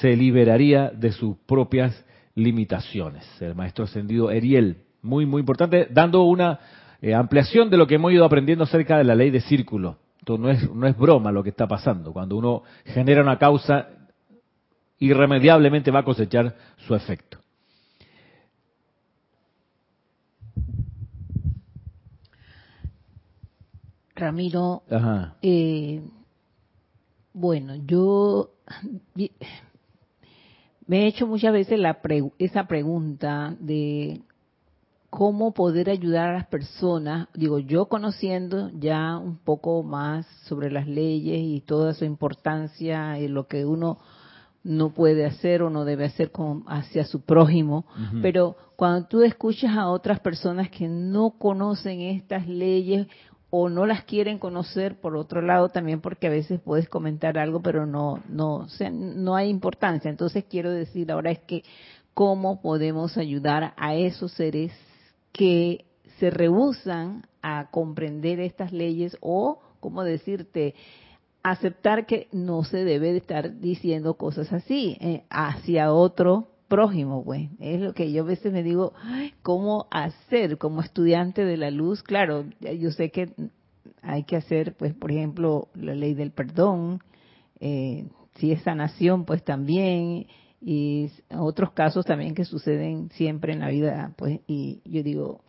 [0.00, 3.24] se liberaría de sus propias limitaciones.
[3.42, 6.60] El maestro ascendido Eriel, muy, muy importante, dando una
[7.00, 9.98] eh, ampliación de lo que hemos ido aprendiendo acerca de la ley de círculo.
[10.20, 12.12] Esto no es, no es broma lo que está pasando.
[12.12, 13.88] Cuando uno genera una causa,
[15.00, 16.54] irremediablemente va a cosechar
[16.86, 17.41] su efecto.
[24.22, 24.82] Ramiro,
[25.42, 26.00] eh,
[27.34, 28.50] bueno, yo
[30.86, 31.98] me he hecho muchas veces la
[32.38, 34.22] esa pregunta de
[35.10, 40.88] cómo poder ayudar a las personas, digo, yo conociendo ya un poco más sobre las
[40.88, 43.98] leyes y toda su importancia y lo que uno
[44.64, 47.84] no puede hacer o no debe hacer con, hacia su prójimo,
[48.22, 53.06] pero cuando tú escuchas a otras personas que no conocen estas leyes
[53.54, 57.60] o no las quieren conocer por otro lado también porque a veces puedes comentar algo
[57.60, 60.08] pero no no no hay importancia.
[60.08, 61.62] Entonces quiero decir ahora es que
[62.14, 64.72] cómo podemos ayudar a esos seres
[65.32, 65.84] que
[66.18, 70.74] se rehusan a comprender estas leyes o, como decirte,
[71.42, 77.50] aceptar que no se debe de estar diciendo cosas así eh, hacia otro prójimo, pues.
[77.60, 78.94] Es lo que yo a veces me digo,
[79.42, 82.02] ¿cómo hacer como estudiante de la luz?
[82.02, 83.28] Claro, yo sé que
[84.00, 87.00] hay que hacer, pues, por ejemplo, la ley del perdón,
[87.60, 88.06] eh,
[88.36, 90.26] si es sanación, pues también,
[90.62, 95.40] y otros casos también que suceden siempre en la vida, pues, y yo digo,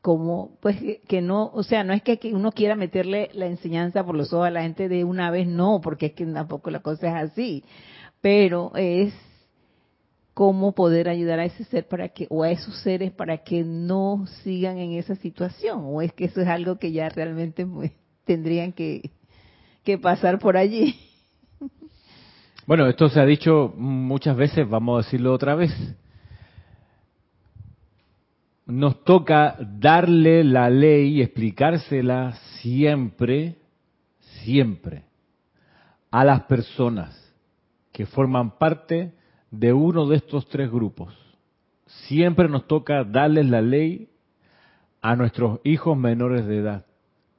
[0.00, 0.76] como, pues,
[1.08, 4.46] que no, o sea, no es que uno quiera meterle la enseñanza por los ojos
[4.46, 7.64] a la gente de una vez, no, porque es que tampoco la cosa es así,
[8.20, 9.12] pero es
[10.34, 14.26] cómo poder ayudar a ese ser para que, o a esos seres para que no
[14.42, 17.66] sigan en esa situación, o es que eso es algo que ya realmente
[18.24, 19.12] tendrían que,
[19.84, 20.96] que pasar por allí.
[22.66, 25.70] Bueno, esto se ha dicho muchas veces, vamos a decirlo otra vez.
[28.64, 33.56] Nos toca darle la ley y explicársela siempre,
[34.42, 35.02] siempre,
[36.10, 37.34] a las personas
[37.92, 39.12] que forman parte
[39.58, 41.14] de uno de estos tres grupos.
[42.06, 44.08] Siempre nos toca darles la ley
[45.00, 46.86] a nuestros hijos menores de edad,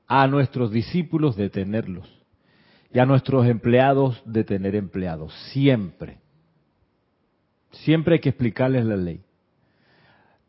[0.08, 2.08] a nuestros discípulos de tenerlos
[2.94, 6.20] y a nuestros empleados de tener empleados, siempre.
[7.72, 9.22] Siempre hay que explicarles la ley.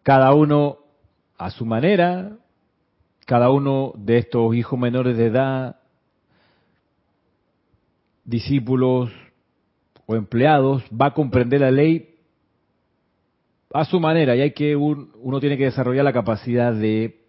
[0.03, 0.79] Cada uno
[1.37, 2.37] a su manera,
[3.27, 5.77] cada uno de estos hijos menores de edad,
[8.25, 9.11] discípulos
[10.07, 12.15] o empleados, va a comprender la ley
[13.73, 17.21] a su manera y hay que uno tiene que desarrollar la capacidad de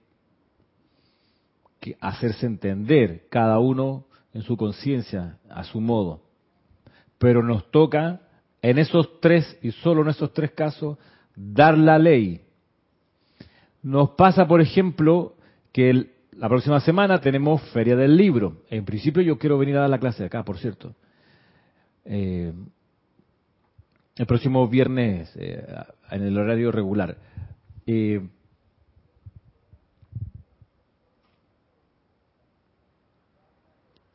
[2.00, 6.22] hacerse entender cada uno en su conciencia, a su modo.
[7.18, 8.22] Pero nos toca,
[8.62, 10.98] en esos tres y solo en esos tres casos,
[11.36, 12.42] dar la ley.
[13.82, 15.36] Nos pasa, por ejemplo,
[15.72, 18.64] que la próxima semana tenemos Feria del Libro.
[18.70, 20.94] En principio yo quiero venir a dar la clase acá, por cierto.
[22.10, 22.54] Eh,
[24.16, 25.64] el próximo viernes eh,
[26.10, 27.18] en el horario regular.
[27.86, 28.22] Eh,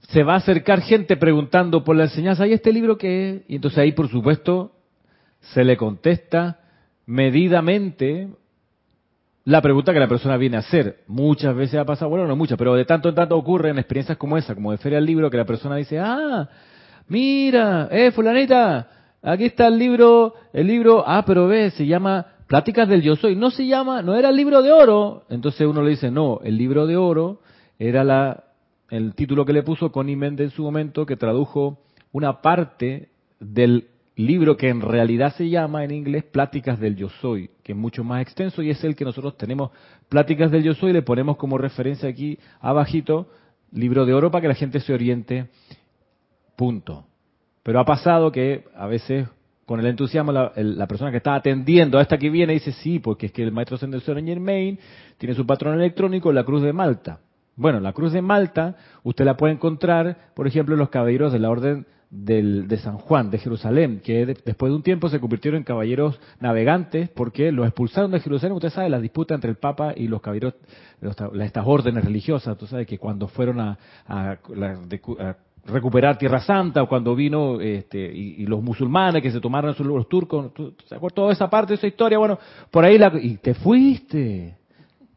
[0.08, 3.42] se va a acercar gente preguntando por la enseñanza, ¿y este libro qué es?
[3.48, 4.72] Y entonces ahí, por supuesto,
[5.40, 6.60] se le contesta
[7.06, 8.28] medidamente,
[9.44, 11.02] la pregunta que la persona viene a hacer.
[11.06, 14.18] Muchas veces ha pasado, bueno, no muchas, pero de tanto en tanto ocurre en experiencias
[14.18, 16.48] como esa, como de Feria del Libro, que la persona dice, ah,
[17.08, 18.88] mira, eh, fulanita,
[19.22, 23.36] aquí está el libro, el libro, ah, pero ve, se llama Pláticas del Yo Soy.
[23.36, 25.24] No se llama, no era el libro de oro.
[25.28, 27.40] Entonces uno le dice, no, el libro de oro
[27.78, 28.44] era la,
[28.90, 31.78] el título que le puso Connie Méndez en su momento, que tradujo
[32.12, 33.08] una parte
[33.40, 37.78] del libro que en realidad se llama en inglés Pláticas del Yo Soy, que es
[37.78, 39.70] mucho más extenso y es el que nosotros tenemos
[40.08, 43.28] Pláticas del Yo Soy, le ponemos como referencia aquí abajito,
[43.72, 45.48] libro de oro para que la gente se oriente,
[46.56, 47.06] punto.
[47.62, 49.28] Pero ha pasado que a veces
[49.66, 53.26] con el entusiasmo la, persona que está atendiendo a esta que viene dice, sí, porque
[53.26, 54.78] es que el maestro Ascendido Saint Germain
[55.18, 57.20] tiene su patrón electrónico, la Cruz de Malta.
[57.54, 61.38] Bueno, la Cruz de Malta usted la puede encontrar, por ejemplo, en los caballeros de
[61.38, 65.58] la Orden del, de San Juan, de Jerusalén, que después de un tiempo se convirtieron
[65.58, 68.54] en caballeros navegantes porque los expulsaron de Jerusalén.
[68.54, 70.54] Usted sabe la disputa entre el Papa y los caballeros,
[71.40, 72.52] estas órdenes religiosas.
[72.54, 73.78] Usted sabe que cuando fueron a,
[75.66, 80.52] recuperar Tierra Santa o cuando vino este, y, los musulmanes que se tomaron los turcos,
[80.86, 82.18] ¿se acuerda toda esa parte de esa historia?
[82.18, 82.38] Bueno,
[82.70, 84.56] por ahí la, y te fuiste.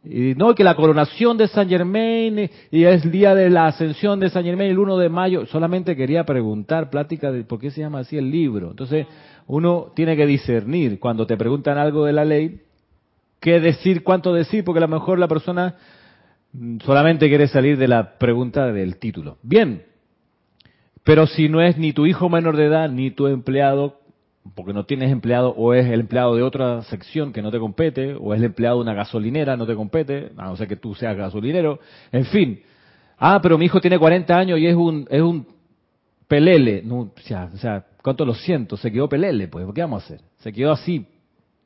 [0.03, 4.19] Y no, que la coronación de San Germain y es el día de la ascensión
[4.19, 5.45] de San Germain el 1 de mayo.
[5.47, 8.69] Solamente quería preguntar, plática de por qué se llama así el libro.
[8.69, 9.07] Entonces,
[9.47, 12.61] uno tiene que discernir cuando te preguntan algo de la ley,
[13.39, 15.75] qué decir, cuánto decir, porque a lo mejor la persona
[16.83, 19.37] solamente quiere salir de la pregunta del título.
[19.41, 19.83] Bien,
[21.05, 23.99] pero si no es ni tu hijo menor de edad, ni tu empleado,
[24.55, 28.15] porque no tienes empleado o es el empleado de otra sección que no te compete,
[28.19, 30.95] o es el empleado de una gasolinera, no te compete, a no ser que tú
[30.95, 31.79] seas gasolinero,
[32.11, 32.59] en fin.
[33.19, 35.47] Ah, pero mi hijo tiene 40 años y es un, es un
[36.27, 36.81] pelele.
[36.83, 40.05] No, o, sea, o sea, cuánto lo siento, se quedó pelele, pues, ¿qué vamos a
[40.05, 40.21] hacer?
[40.37, 41.05] Se quedó así,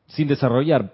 [0.08, 0.93] sin desarrollar,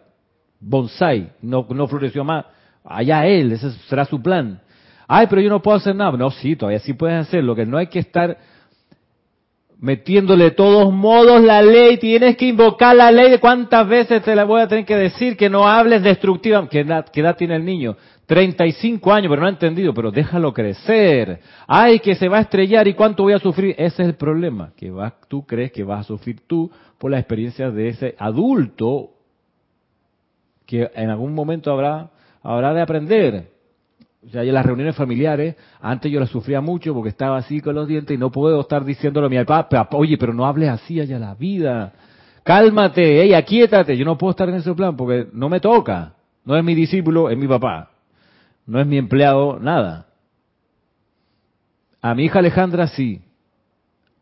[0.59, 2.45] bonsai, no, no floreció más.
[2.83, 4.61] Allá él, ese será su plan.
[5.07, 6.17] Ay, pero yo no puedo hacer nada.
[6.17, 7.43] No, sí, todavía sí puedes hacer.
[7.43, 8.37] Lo que no hay que estar
[9.79, 14.35] metiéndole de todos modos la ley, tienes que invocar la ley, de cuántas veces te
[14.35, 17.55] la voy a tener que decir que no hables destructiva, ¿qué edad, qué edad tiene
[17.55, 17.95] el niño?
[18.25, 21.39] 35 años, pero no ha entendido, pero déjalo crecer.
[21.67, 23.75] Ay, que se va a estrellar y cuánto voy a sufrir.
[23.77, 27.19] Ese es el problema, que vas, tú crees que vas a sufrir tú por la
[27.19, 29.11] experiencia de ese adulto
[30.65, 32.09] que en algún momento habrá,
[32.41, 33.54] habrá de aprender.
[34.25, 37.87] O sea, las reuniones familiares, antes yo las sufría mucho porque estaba así con los
[37.87, 41.19] dientes y no puedo estar diciéndole a mi papá, oye, pero no hables así allá
[41.19, 41.93] la vida.
[42.43, 43.95] Cálmate, ella, aquíétate.
[43.97, 46.13] Yo no puedo estar en ese plan porque no me toca.
[46.43, 47.91] No es mi discípulo, es mi papá.
[48.65, 50.07] No es mi empleado, nada.
[52.01, 53.21] A mi hija Alejandra sí.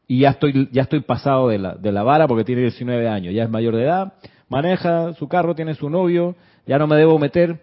[0.08, 3.34] Y ya estoy, ya estoy pasado de la, de la vara porque tiene 19 años.
[3.34, 4.14] Ya es mayor de edad,
[4.50, 6.36] maneja su carro, tiene su novio,
[6.66, 7.60] ya no me debo meter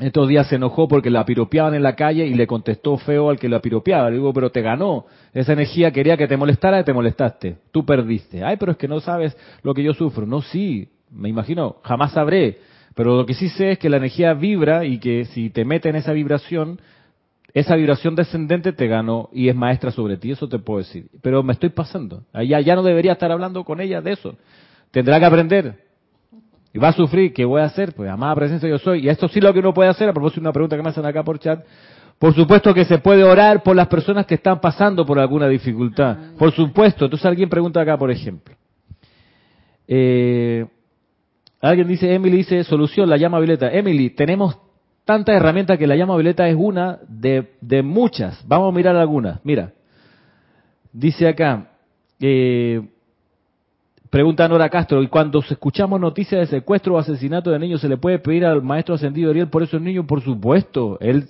[0.00, 3.38] estos días se enojó porque la piropeaban en la calle y le contestó feo al
[3.38, 4.10] que la piropeaba.
[4.10, 5.06] Le digo, pero te ganó.
[5.34, 7.56] Esa energía quería que te molestara y te molestaste.
[7.72, 8.44] Tú perdiste.
[8.44, 10.24] Ay, pero es que no sabes lo que yo sufro.
[10.24, 12.58] No, sí, me imagino, jamás sabré.
[12.94, 15.88] Pero lo que sí sé es que la energía vibra y que si te mete
[15.88, 16.80] en esa vibración,
[17.52, 20.30] esa vibración descendente te ganó y es maestra sobre ti.
[20.30, 21.06] Eso te puedo decir.
[21.22, 22.22] Pero me estoy pasando.
[22.32, 24.36] Ya, ya no debería estar hablando con ella de eso.
[24.92, 25.87] Tendrá que aprender
[26.72, 27.94] y va a sufrir, ¿qué voy a hacer?
[27.94, 29.06] Pues amada presencia yo soy.
[29.06, 30.90] Y esto sí lo que uno puede hacer, a propósito de una pregunta que me
[30.90, 31.64] hacen acá por chat.
[32.18, 36.34] Por supuesto que se puede orar por las personas que están pasando por alguna dificultad.
[36.36, 37.04] Por supuesto.
[37.04, 38.54] Entonces alguien pregunta acá, por ejemplo.
[39.86, 40.66] Eh,
[41.60, 43.70] alguien dice, Emily dice, solución, la llama violeta.
[43.70, 44.58] Emily, tenemos
[45.04, 48.46] tantas herramientas que la llama violeta es una de, de muchas.
[48.46, 49.40] Vamos a mirar algunas.
[49.44, 49.72] Mira,
[50.92, 51.70] dice acá,
[52.20, 52.82] eh,
[54.10, 57.98] Pregunta Nora Castro, y cuando escuchamos noticias de secuestro o asesinato de niños, ¿se le
[57.98, 60.06] puede pedir al maestro ascendido Ariel por esos niños?
[60.06, 61.26] Por supuesto, él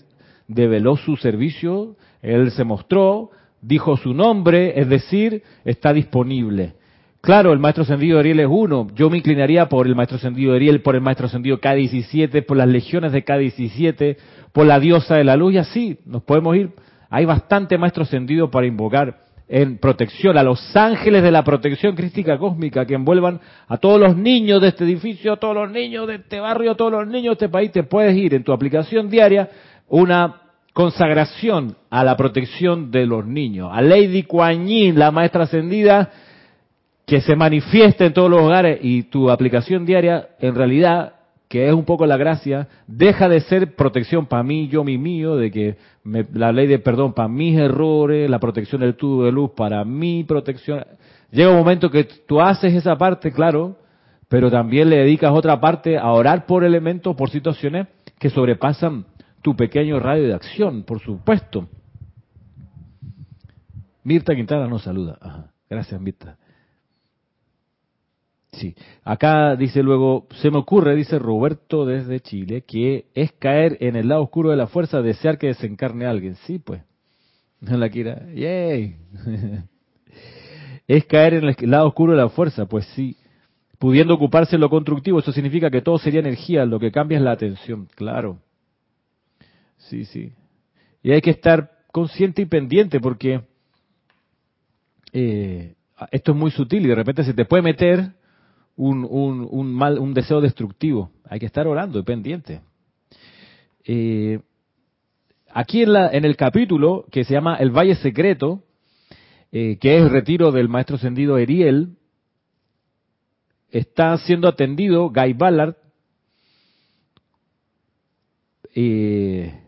[0.46, 6.74] develó su servicio, él se mostró, dijo su nombre, es decir, está disponible.
[7.20, 8.86] Claro, el maestro ascendido Ariel es uno.
[8.94, 12.68] Yo me inclinaría por el maestro ascendido Ariel, por el maestro ascendido K17, por las
[12.68, 14.16] legiones de K17,
[14.52, 16.70] por la diosa de la luz, y así nos podemos ir.
[17.10, 22.38] Hay bastante maestro ascendido para invocar en protección, a los ángeles de la protección crística
[22.38, 26.16] cósmica que envuelvan a todos los niños de este edificio, a todos los niños de
[26.16, 29.08] este barrio, a todos los niños de este país, te puedes ir en tu aplicación
[29.08, 29.48] diaria
[29.88, 30.42] una
[30.74, 33.70] consagración a la protección de los niños.
[33.72, 36.10] A Lady Kuan Yin, la maestra ascendida,
[37.06, 41.14] que se manifiesta en todos los hogares y tu aplicación diaria en realidad
[41.48, 45.36] que es un poco la gracia, deja de ser protección para mí, yo, mi mío,
[45.36, 45.76] de que
[46.34, 50.24] la ley de perdón para mis errores, la protección del tubo de luz para mi
[50.24, 50.84] protección.
[51.30, 53.76] Llega un momento que tú haces esa parte, claro,
[54.28, 57.86] pero también le dedicas otra parte a orar por elementos, por situaciones
[58.18, 59.06] que sobrepasan
[59.40, 61.66] tu pequeño radio de acción, por supuesto.
[64.04, 65.50] Mirta Quintana nos saluda.
[65.68, 66.36] Gracias, Mirta.
[68.58, 73.94] Sí, acá dice luego, se me ocurre, dice Roberto desde Chile, que es caer en
[73.94, 76.34] el lado oscuro de la fuerza, desear que desencarne a alguien.
[76.46, 76.82] Sí, pues.
[77.60, 78.26] No la quiera.
[78.34, 78.96] ¡Yay!
[80.88, 83.16] es caer en el lado oscuro de la fuerza, pues sí.
[83.78, 87.22] Pudiendo ocuparse en lo constructivo, eso significa que todo sería energía, lo que cambia es
[87.22, 88.40] la atención, claro.
[89.76, 90.32] Sí, sí.
[91.00, 93.42] Y hay que estar consciente y pendiente porque
[95.12, 95.74] eh,
[96.10, 98.17] esto es muy sutil y de repente se te puede meter
[98.78, 99.06] un,
[99.50, 101.10] un, mal, un deseo destructivo.
[101.28, 102.60] Hay que estar orando y pendiente.
[103.84, 104.40] Eh,
[105.52, 108.62] aquí en, la, en el capítulo que se llama El Valle Secreto,
[109.50, 111.96] eh, que es el retiro del maestro ascendido Eriel,
[113.70, 115.74] está siendo atendido Guy Ballard,
[118.74, 119.60] eh,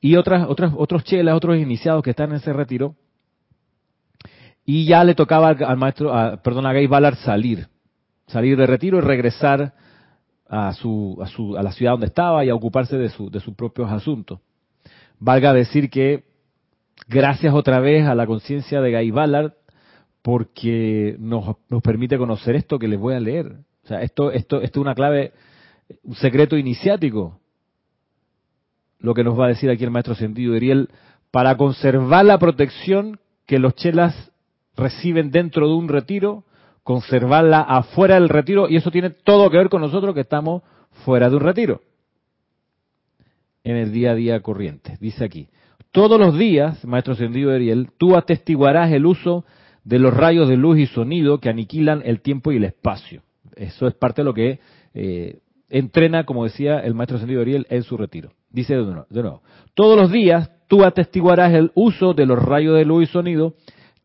[0.00, 2.94] y otras, otras, otros chelas, otros iniciados que están en ese retiro,
[4.66, 7.68] y ya le tocaba al, maestro, a, perdón, a Gay Ballard salir,
[8.26, 9.72] salir de retiro y regresar
[10.48, 13.38] a, su, a, su, a la ciudad donde estaba y a ocuparse de, su, de
[13.38, 14.40] sus propios asuntos.
[15.20, 16.24] Valga decir que
[17.06, 19.52] gracias otra vez a la conciencia de Gay Ballard,
[20.20, 23.46] porque nos, nos permite conocer esto que les voy a leer.
[23.84, 25.32] O sea, esto, esto, esto es una clave,
[26.02, 27.38] un secreto iniciático.
[28.98, 30.88] Lo que nos va a decir aquí el maestro Sentido Ariel,
[31.30, 34.32] para conservar la protección que los chelas
[34.76, 36.44] reciben dentro de un retiro,
[36.82, 40.62] conservarla afuera del retiro, y eso tiene todo que ver con nosotros que estamos
[41.04, 41.80] fuera de un retiro.
[43.64, 44.96] En el día a día corriente.
[45.00, 45.48] Dice aquí,
[45.90, 49.44] todos los días, maestro Sendido Ariel, tú atestiguarás el uso
[49.82, 53.22] de los rayos de luz y sonido que aniquilan el tiempo y el espacio.
[53.54, 54.60] Eso es parte de lo que
[54.94, 55.38] eh,
[55.70, 58.30] entrena, como decía el maestro Sendido Ariel, en su retiro.
[58.50, 59.42] Dice de nuevo, de nuevo,
[59.74, 63.54] todos los días tú atestiguarás el uso de los rayos de luz y sonido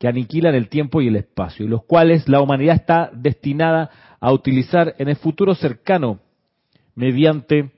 [0.02, 4.34] que aniquilan el tiempo y el espacio, y los cuales la humanidad está destinada a
[4.34, 6.20] utilizar en el futuro cercano
[6.96, 7.70] mediante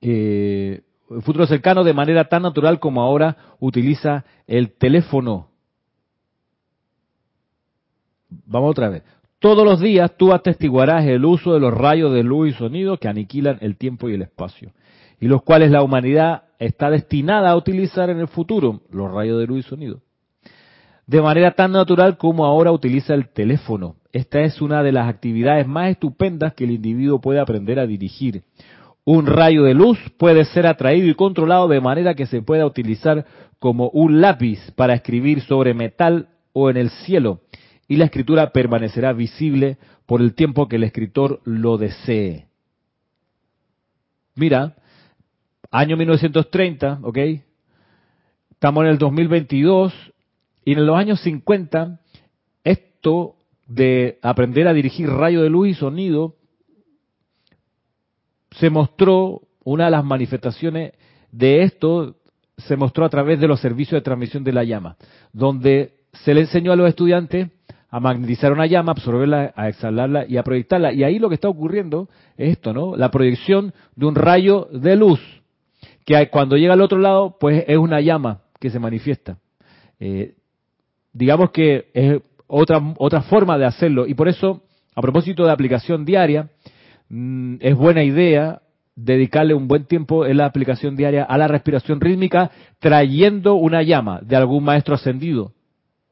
[0.00, 5.50] eh, el futuro cercano de manera tan natural como ahora utiliza el teléfono.
[8.28, 9.04] Vamos otra vez.
[9.38, 13.06] Todos los días tú atestiguarás el uso de los rayos de luz y sonido que
[13.06, 14.72] aniquilan el tiempo y el espacio,
[15.20, 19.46] y los cuales la humanidad está destinada a utilizar en el futuro, los rayos de
[19.46, 20.05] luz y sonido
[21.06, 23.96] de manera tan natural como ahora utiliza el teléfono.
[24.12, 28.42] Esta es una de las actividades más estupendas que el individuo puede aprender a dirigir.
[29.04, 33.24] Un rayo de luz puede ser atraído y controlado de manera que se pueda utilizar
[33.60, 37.40] como un lápiz para escribir sobre metal o en el cielo,
[37.86, 42.46] y la escritura permanecerá visible por el tiempo que el escritor lo desee.
[44.34, 44.74] Mira,
[45.70, 47.18] año 1930, ¿ok?
[48.50, 49.92] Estamos en el 2022
[50.66, 52.00] y en los años 50,
[52.64, 53.36] esto
[53.68, 56.34] de aprender a dirigir rayo de luz y sonido
[58.50, 60.92] se mostró, una de las manifestaciones
[61.30, 62.16] de esto
[62.58, 64.96] se mostró a través de los servicios de transmisión de la llama,
[65.32, 67.48] donde se le enseñó a los estudiantes
[67.88, 70.92] a magnetizar una llama, absorberla, a exhalarla y a proyectarla.
[70.92, 72.96] Y ahí lo que está ocurriendo es esto, ¿no?
[72.96, 75.20] La proyección de un rayo de luz,
[76.04, 79.38] que cuando llega al otro lado, pues es una llama que se manifiesta.
[80.00, 80.35] Eh,
[81.16, 84.06] digamos que es otra, otra forma de hacerlo.
[84.06, 84.62] Y por eso,
[84.94, 86.50] a propósito de aplicación diaria,
[87.08, 88.60] mm, es buena idea
[88.94, 94.20] dedicarle un buen tiempo en la aplicación diaria a la respiración rítmica, trayendo una llama
[94.22, 95.52] de algún maestro ascendido,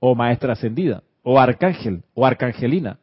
[0.00, 2.98] o maestra ascendida, o arcángel, o arcangelina.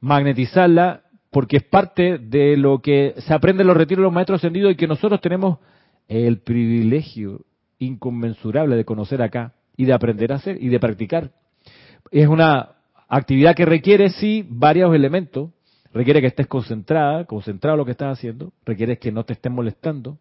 [0.00, 4.40] Magnetizarla porque es parte de lo que se aprende en los retiros de los maestros
[4.40, 5.58] ascendidos y que nosotros tenemos
[6.06, 7.42] el privilegio
[7.78, 11.30] inconmensurable de conocer acá y de aprender a hacer y de practicar.
[12.10, 12.72] Es una
[13.08, 15.50] actividad que requiere, sí, varios elementos.
[15.94, 18.52] Requiere que estés concentrada, concentrado en lo que estás haciendo.
[18.66, 20.18] Requiere que no te estén molestando.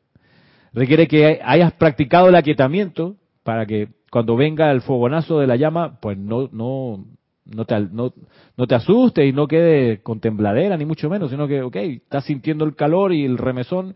[0.73, 5.99] Requiere que hayas practicado el aquietamiento para que cuando venga el fogonazo de la llama,
[5.99, 7.03] pues no, no,
[7.45, 8.13] no te, no,
[8.55, 12.25] no te asustes y no quede con tembladera, ni mucho menos, sino que, ok, estás
[12.25, 13.95] sintiendo el calor y el remesón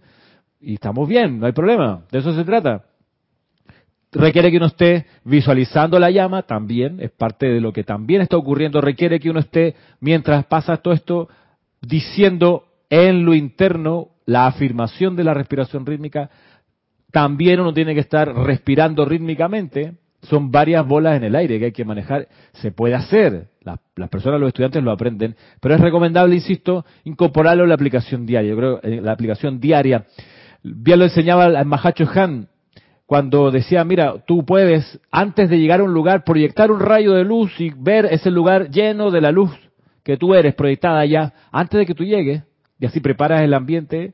[0.59, 2.03] y estamos bien, no hay problema.
[2.12, 2.86] De eso se trata
[4.12, 8.38] requiere que uno esté visualizando la llama, también es parte de lo que también está
[8.38, 11.30] ocurriendo, requiere que uno esté, mientras pasa todo esto,
[11.82, 16.30] diciendo en lo interno la afirmación de la respiración rítmica,
[17.12, 21.72] también uno tiene que estar respirando rítmicamente son varias bolas en el aire que hay
[21.72, 22.28] que manejar.
[22.53, 27.64] Se puede hacer, las, las personas, los estudiantes lo aprenden, pero es recomendable, insisto, incorporarlo
[27.64, 28.51] en la aplicación diaria.
[28.51, 30.05] Yo creo en la aplicación diaria.
[30.64, 32.47] Bien lo enseñaba el Mahacho Han
[33.12, 37.26] cuando decía, mira, tú puedes, antes de llegar a un lugar, proyectar un rayo de
[37.26, 39.51] luz y ver ese lugar lleno de la luz
[40.01, 42.43] que tú eres proyectada allá, antes de que tú llegues,
[42.80, 44.14] y así preparas el ambiente,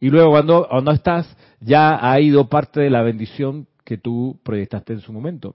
[0.00, 4.94] y luego cuando, cuando estás, ya ha ido parte de la bendición que tú proyectaste
[4.94, 5.54] en su momento.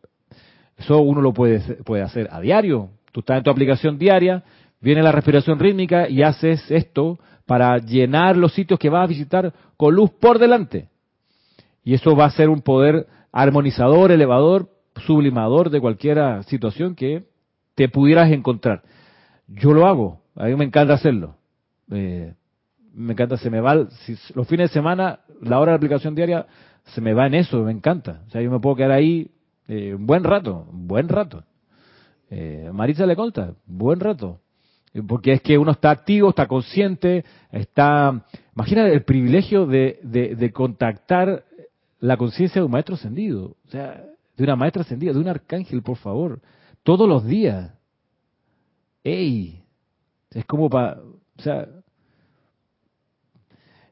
[0.77, 2.89] Eso uno lo puede, puede hacer a diario.
[3.11, 4.43] Tú estás en tu aplicación diaria,
[4.79, 7.17] viene la respiración rítmica y haces esto
[7.47, 10.89] para llenar los sitios que vas a visitar con luz por delante.
[11.86, 14.69] Y eso va a ser un poder armonizador, elevador,
[15.05, 17.23] sublimador de cualquier situación que
[17.75, 18.81] te pudieras encontrar.
[19.47, 21.36] Yo lo hago, a mí me encanta hacerlo.
[21.91, 22.33] Eh,
[22.93, 26.47] me encanta, se me va, los fines de semana, la hora de aplicación diaria,
[26.86, 28.23] se me va en eso, me encanta.
[28.27, 29.29] O sea, yo me puedo quedar ahí
[29.67, 31.43] eh, un buen rato, un buen rato.
[32.29, 34.39] Eh, Marisa le conta, buen rato.
[35.07, 38.23] Porque es que uno está activo, está consciente, está...
[38.55, 41.43] Imagina el privilegio de, de contactar
[42.06, 44.03] la conciencia de un maestro ascendido, o sea,
[44.38, 46.39] de una maestra ascendida, de un arcángel, por favor,
[46.84, 47.74] todos los días.
[49.03, 49.64] ¡Ey!
[50.30, 51.68] Es como para, o sea,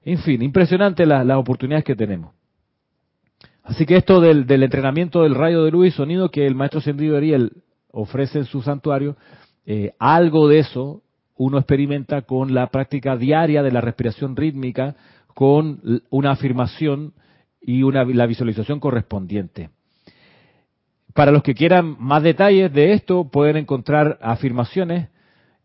[0.03, 2.34] en fin, impresionante las oportunidades que tenemos.
[3.64, 7.16] Así que esto del, entrenamiento del rayo de luz y sonido que el maestro ascendido
[7.16, 9.16] Ariel ofrece en su santuario,
[9.66, 11.01] eh, algo de eso
[11.36, 14.95] uno experimenta con la práctica diaria de la respiración rítmica,
[15.34, 17.14] con una afirmación
[17.64, 19.70] y una, la visualización correspondiente.
[21.14, 25.09] Para los que quieran más detalles de esto, pueden encontrar afirmaciones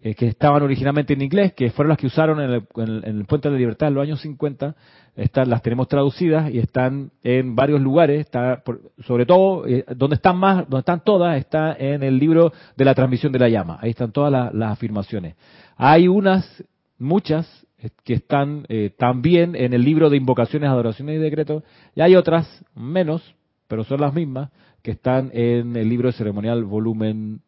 [0.01, 3.55] eh, que estaban originalmente en inglés, que fueron las que usaron en el, Puente de
[3.55, 4.77] la Libertad en los años 50.
[5.17, 8.21] Están, las tenemos traducidas y están en varios lugares.
[8.21, 8.63] Está,
[9.05, 12.95] sobre todo, eh, donde están más, donde están todas, está en el libro de la
[12.95, 13.79] transmisión de la llama.
[13.81, 15.35] Ahí están todas las afirmaciones.
[15.77, 16.63] Hay unas,
[16.99, 17.67] muchas,
[18.05, 21.62] que están eh, también en el libro de invocaciones, adoraciones y decretos,
[21.95, 23.22] y hay otras menos,
[23.68, 24.51] pero son las mismas,
[24.83, 27.41] que están en el libro ceremonial volumen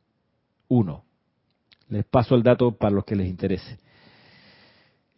[0.69, 1.05] 1.
[1.89, 3.79] Les paso el dato para los que les interese.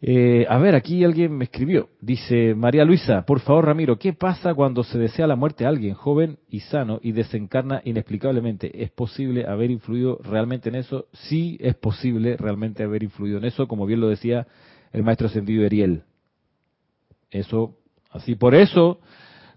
[0.05, 1.87] Eh, a ver, aquí alguien me escribió.
[2.01, 5.93] Dice María Luisa, por favor Ramiro, ¿qué pasa cuando se desea la muerte a alguien
[5.93, 8.83] joven y sano y desencarna inexplicablemente?
[8.83, 11.05] ¿Es posible haber influido realmente en eso?
[11.13, 14.45] Sí, es posible realmente haber influido en eso, como bien lo decía
[14.93, 16.03] el maestro ascendido Ariel.
[17.31, 17.75] Eso,
[18.11, 18.35] así.
[18.35, 18.99] Por eso,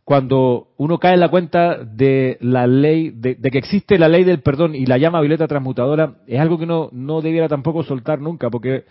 [0.02, 4.40] cuando uno cae en la cuenta de la ley, de, que existe la ley del
[4.40, 8.48] perdón y la llama violeta transmutadora, es algo que uno no debiera tampoco soltar nunca,
[8.48, 8.84] porque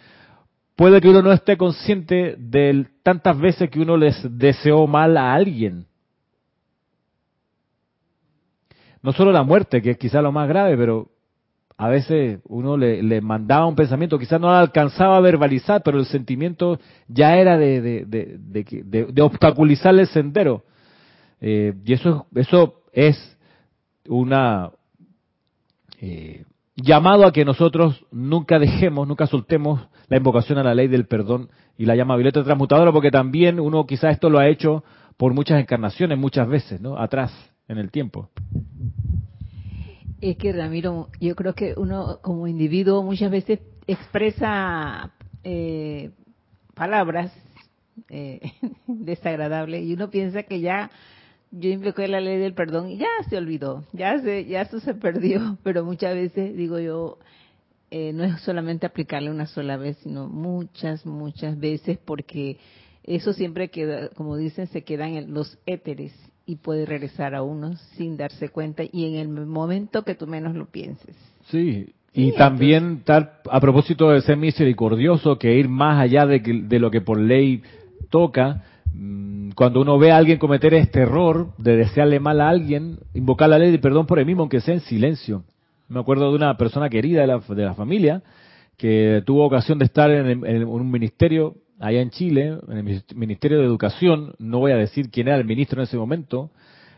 [0.76, 5.34] puede que uno no esté consciente de tantas veces que uno les deseó mal a
[5.34, 5.88] alguien.
[9.02, 11.10] No solo la muerte, que es quizá lo más grave, pero
[11.78, 16.80] a veces uno le, mandaba un pensamiento, quizás no alcanzaba a verbalizar, pero el sentimiento
[17.08, 18.38] ya era de, de,
[18.86, 20.64] de, obstaculizar el sendero.
[21.42, 23.38] Eh, y eso, eso es
[24.08, 24.72] una
[26.00, 26.46] eh,
[26.76, 31.50] llamado a que nosotros nunca dejemos, nunca soltemos la invocación a la ley del perdón
[31.78, 34.84] y la llama violeta transmutadora, porque también uno quizás esto lo ha hecho
[35.18, 36.98] por muchas encarnaciones, muchas veces, ¿no?
[36.98, 37.34] Atrás,
[37.68, 38.30] en el tiempo.
[40.22, 45.14] Es que Ramiro, yo creo que uno como individuo muchas veces expresa
[45.44, 46.12] eh,
[46.74, 47.34] palabras
[48.10, 48.40] eh,
[48.88, 50.90] desagradables y uno piensa que ya
[51.52, 54.94] yo invoqué la ley del perdón y ya se olvidó, ya se, ya eso se
[54.94, 57.20] perdió, pero muchas veces digo yo,
[57.92, 62.58] eh, no es solamente aplicarle una sola vez, sino muchas, muchas veces porque
[63.04, 66.14] eso siempre queda, como dicen, se quedan en los éteres
[66.46, 70.56] y puede regresar a uno sin darse cuenta y en el momento que tú menos
[70.56, 71.16] lo pienses.
[71.50, 76.80] Sí, y también tal, a propósito de ser misericordioso, que ir más allá de, de
[76.80, 77.62] lo que por ley
[78.10, 83.00] toca, mm, cuando uno ve a alguien cometer este error de desearle mal a alguien,
[83.14, 85.44] invocar la ley de perdón por el mismo, aunque sea en silencio.
[85.90, 88.24] Me acuerdo de una persona querida de la, de la familia
[88.78, 93.66] que tuvo ocasión de estar en un ministerio allá en Chile, en el Ministerio de
[93.66, 96.52] Educación, no voy a decir quién era el ministro en ese momento,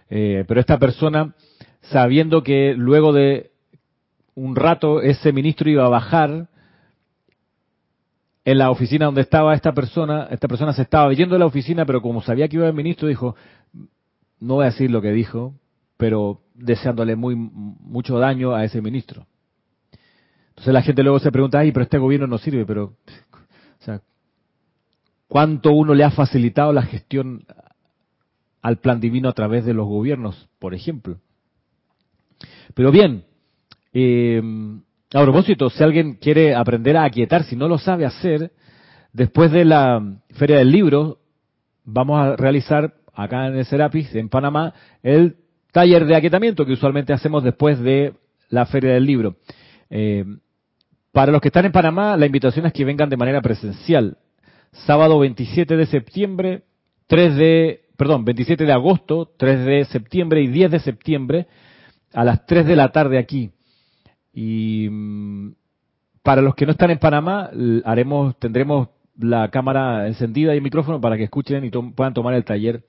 [0.09, 1.33] eh, pero esta persona,
[1.81, 3.51] sabiendo que luego de
[4.35, 6.47] un rato ese ministro iba a bajar
[8.45, 11.85] en la oficina donde estaba esta persona, esta persona se estaba yendo de la oficina,
[11.85, 13.35] pero como sabía que iba el ministro, dijo,
[14.39, 15.55] no voy a decir lo que dijo,
[15.97, 19.25] pero deseándole muy mucho daño a ese ministro.
[20.49, 24.01] Entonces la gente luego se pregunta, ay, pero este gobierno no sirve, pero, o sea,
[25.27, 27.45] cuánto uno le ha facilitado la gestión
[28.61, 31.19] al plan divino a través de los gobiernos, por ejemplo.
[32.73, 33.23] Pero bien,
[33.93, 34.41] eh,
[35.13, 38.51] a propósito, si alguien quiere aprender a aquietar, si no lo sabe hacer,
[39.13, 41.19] después de la Feria del Libro,
[41.85, 45.37] vamos a realizar acá en el Serapis, en Panamá, el
[45.71, 48.13] taller de aquietamiento que usualmente hacemos después de
[48.49, 49.37] la Feria del Libro.
[49.89, 50.25] Eh,
[51.11, 54.17] para los que están en Panamá, la invitación es que vengan de manera presencial.
[54.85, 56.63] Sábado 27 de septiembre,
[57.07, 61.47] 3 de, perdón, 27 de agosto, 3 de septiembre y 10 de septiembre
[62.13, 63.51] a las 3 de la tarde aquí.
[64.33, 65.51] Y mm,
[66.21, 67.49] para los que no están en Panamá,
[67.85, 72.45] haremos, tendremos la cámara encendida y el micrófono para que escuchen y puedan tomar el
[72.45, 72.83] taller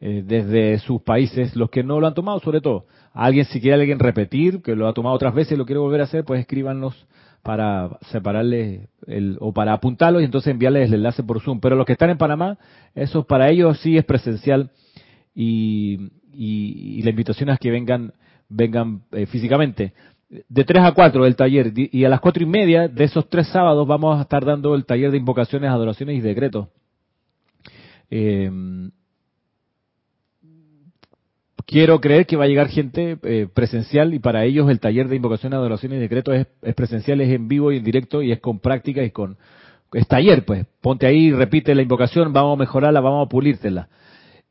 [0.00, 2.86] eh, desde sus países, los que no lo han tomado sobre todo.
[3.12, 6.00] Alguien, si quiere alguien repetir, que lo ha tomado otras veces y lo quiere volver
[6.00, 7.06] a hacer, pues escríbanos
[7.42, 11.60] para separarle el, o para apuntarlo y entonces enviarles el enlace por Zoom.
[11.60, 12.58] Pero los que están en Panamá,
[12.94, 14.70] eso para ellos sí es presencial
[15.34, 18.12] y, y, la invitación es que vengan,
[18.48, 19.92] vengan eh, físicamente.
[20.48, 23.48] De 3 a 4 el taller y a las cuatro y media de esos tres
[23.48, 26.68] sábados vamos a estar dando el taller de invocaciones, adoraciones y decretos.
[28.10, 28.50] Eh,
[31.68, 35.16] quiero creer que va a llegar gente eh, presencial y para ellos el taller de
[35.16, 38.58] invocación, adoración y decreto es, presencial, es en vivo y en directo y es con
[38.58, 39.36] práctica y con...
[39.92, 40.66] Es taller, pues.
[40.80, 43.88] Ponte ahí, repite la invocación, vamos a mejorarla, vamos a pulírtela.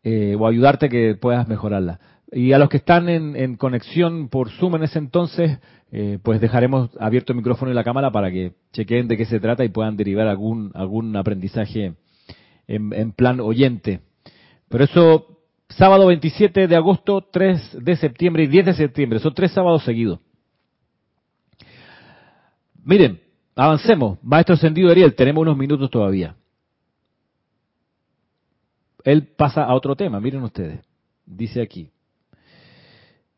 [0.03, 1.99] Eh, o ayudarte que puedas mejorarla.
[2.31, 5.59] Y a los que están en, conexión por Zoom en ese entonces,
[5.91, 9.39] eh, pues dejaremos abierto el micrófono y la cámara para que chequeen de qué se
[9.39, 11.93] trata y puedan derivar algún, algún aprendizaje
[12.67, 14.01] en, en plan oyente.
[14.69, 15.36] Pero eso
[15.69, 19.19] sábado 27 de agosto, 3 de septiembre y 10 de septiembre.
[19.19, 20.19] Son tres sábados seguidos.
[22.83, 23.19] Miren,
[23.55, 24.17] avancemos.
[24.21, 26.35] Maestro Ascendido Ariel, tenemos unos minutos todavía.
[29.03, 30.81] Él pasa a otro tema, miren ustedes.
[31.25, 31.91] Dice aquí.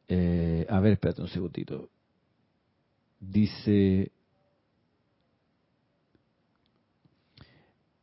[0.07, 1.89] Eh, a ver, espérate un segundito.
[3.19, 4.11] Dice,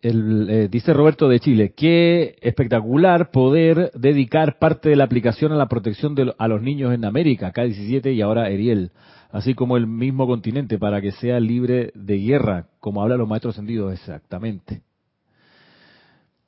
[0.09, 5.67] Eh, dice Roberto de Chile, qué espectacular poder dedicar parte de la aplicación a la
[5.67, 8.93] protección de, a los niños en América, K-17 y ahora Eriel,
[9.33, 13.57] así como el mismo continente, para que sea libre de guerra, como hablan los maestros
[13.57, 14.83] sentidos exactamente.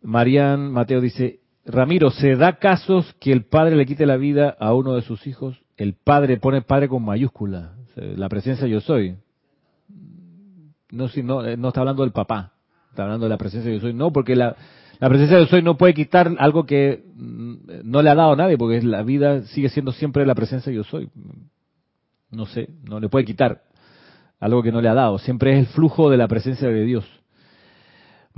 [0.02, 4.72] Marian Mateo dice, Ramiro, ¿se da casos que el padre le quite la vida a
[4.72, 5.60] uno de sus hijos?
[5.76, 9.16] El padre pone padre con mayúscula, la presencia yo soy.
[10.92, 12.52] No, si no, eh, no está hablando del papá
[13.04, 13.94] hablando de la presencia de yo soy.
[13.94, 14.56] No, porque la,
[15.00, 18.36] presencia de yo soy no puede quitar algo que mm, no le ha dado a
[18.36, 21.08] nadie, porque la vida sigue siendo siempre la presencia de yo soy.
[22.30, 23.62] No sé, no le puede quitar
[24.40, 25.18] algo que no le ha dado.
[25.18, 27.04] Siempre es el flujo de la presencia de Dios.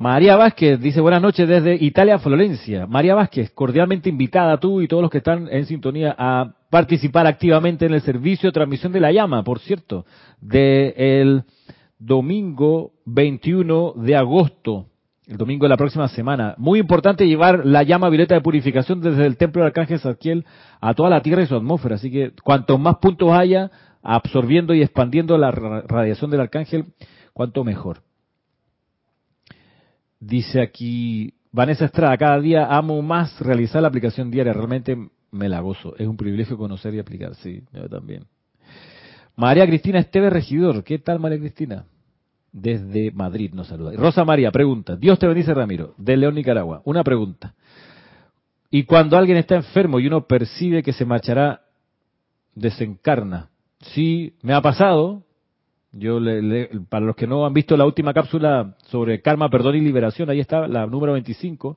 [0.01, 2.87] María Vázquez dice buenas noches desde Italia, Florencia.
[2.87, 7.85] María Vázquez, cordialmente invitada tú y todos los que están en sintonía a participar activamente
[7.85, 10.07] en el servicio de transmisión de la llama, por cierto,
[10.41, 11.43] de el
[12.01, 14.87] domingo 21 de agosto,
[15.27, 16.55] el domingo de la próxima semana.
[16.59, 20.45] Muy importante llevar la llama violeta de purificación desde el templo del Arcángel Zadkiel
[20.81, 21.95] a toda la Tierra y su atmósfera.
[21.97, 23.71] Así que cuanto más puntos haya
[24.03, 26.87] absorbiendo y expandiendo la radiación del Arcángel,
[27.33, 28.03] cuanto mejor.
[30.19, 34.97] Dice aquí Vanessa Estrada, cada día amo más realizar la aplicación diaria, realmente
[35.31, 35.95] me la gozo.
[35.97, 38.25] Es un privilegio conocer y aplicar, sí, yo también.
[39.37, 41.87] María Cristina Esteve Regidor, ¿qué tal María Cristina?
[42.53, 43.93] Desde Madrid nos saluda.
[43.95, 46.83] Rosa María pregunta, Dios te bendice Ramiro, de León, Nicaragua.
[46.85, 47.55] Una pregunta.
[48.71, 51.63] Y cuando alguien está enfermo y uno percibe que se marchará,
[52.55, 53.51] desencarna.
[53.81, 55.23] Sí, me ha pasado.
[55.93, 59.81] Yo le, para los que no han visto la última cápsula sobre karma, perdón y
[59.81, 61.77] liberación, ahí está la número 25.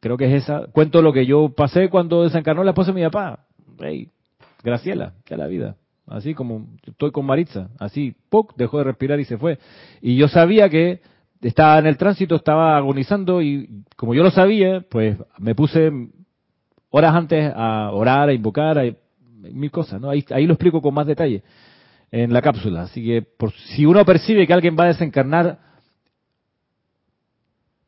[0.00, 0.66] Creo que es esa.
[0.72, 3.46] Cuento lo que yo pasé cuando desencarnó la esposa de mi papá.
[3.78, 4.10] Hey,
[4.62, 5.76] Graciela, que la vida
[6.10, 8.54] así como estoy con Maritza, así, ¡poc!
[8.56, 9.58] dejó de respirar y se fue.
[10.02, 11.00] Y yo sabía que
[11.40, 15.90] estaba en el tránsito, estaba agonizando y como yo lo sabía, pues me puse
[16.90, 18.84] horas antes a orar, a invocar, a
[19.52, 20.10] mil cosas, ¿no?
[20.10, 21.42] Ahí, ahí lo explico con más detalle
[22.10, 22.82] en la cápsula.
[22.82, 25.58] Así que por, si uno percibe que alguien va a desencarnar,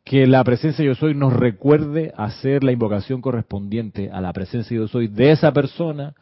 [0.05, 4.89] que la presencia yo soy nos recuerde hacer la invocación correspondiente a la presencia yo
[4.89, 6.15] soy de esa persona,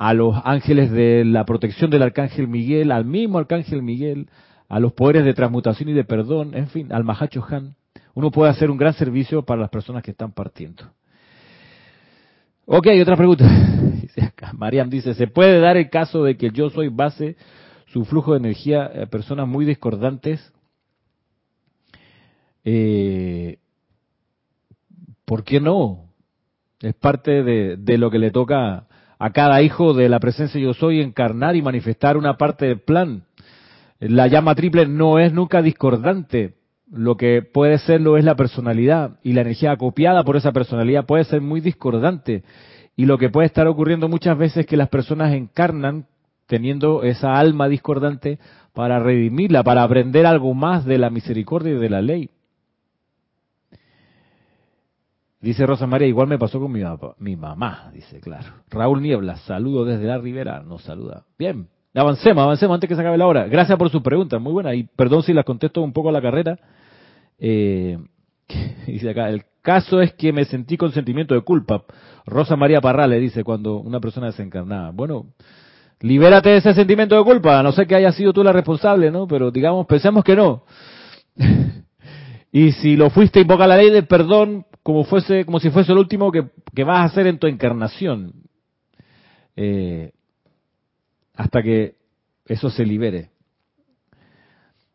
[0.00, 4.30] a los ángeles de la protección del arcángel Miguel, al mismo arcángel Miguel,
[4.66, 7.74] a los poderes de transmutación y de perdón, en fin, al Mahacho Han,
[8.14, 10.84] uno puede hacer un gran servicio para las personas que están partiendo.
[12.64, 13.44] Ok, otra pregunta.
[14.56, 17.36] Mariam dice, ¿se puede dar el caso de que yo soy base,
[17.88, 20.50] su flujo de energía, a personas muy discordantes?
[22.64, 23.58] Eh,
[25.26, 26.06] ¿Por qué no?
[26.80, 28.86] Es parte de lo que le toca
[29.20, 33.24] a cada hijo de la presencia yo soy encarnar y manifestar una parte del plan.
[33.98, 36.54] La llama triple no es nunca discordante.
[36.90, 41.24] Lo que puede serlo es la personalidad y la energía acopiada por esa personalidad puede
[41.24, 42.44] ser muy discordante.
[42.96, 46.06] Y lo que puede estar ocurriendo muchas veces es que las personas encarnan
[46.46, 48.38] teniendo esa alma discordante
[48.72, 52.30] para redimirla, para aprender algo más de la misericordia y de la ley.
[55.40, 58.46] Dice Rosa María, igual me pasó con mi, mamá, dice, claro.
[58.68, 61.24] Raúl Niebla, saludo desde la Ribera, nos saluda.
[61.38, 63.46] Bien, avancemos, avancemos antes que se acabe la hora.
[63.46, 64.74] Gracias por su pregunta, muy buena.
[64.74, 66.58] Y perdón si las contesto un poco a la carrera.
[67.38, 67.98] Eh,
[68.86, 71.84] dice acá, el caso es que me sentí con sentimiento de culpa.
[72.26, 74.90] Rosa María Parrales dice, cuando una persona desencarnada.
[74.90, 75.28] Bueno,
[76.00, 79.26] libérate de ese sentimiento de culpa, no sé que haya sido tú la responsable, ¿no?
[79.26, 80.64] Pero digamos, pensemos que no.
[82.52, 85.98] y si lo fuiste, invoca la ley del perdón como fuese, como si fuese el
[85.98, 86.42] último que,
[86.84, 88.32] vas a hacer en tu encarnación.
[89.56, 90.12] Eh,
[91.34, 91.94] hasta que
[92.46, 93.30] eso se libere.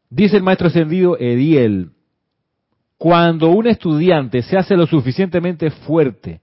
[0.09, 1.91] Dice el maestro ascendido Ediel,
[2.97, 6.41] cuando un estudiante se hace lo suficientemente fuerte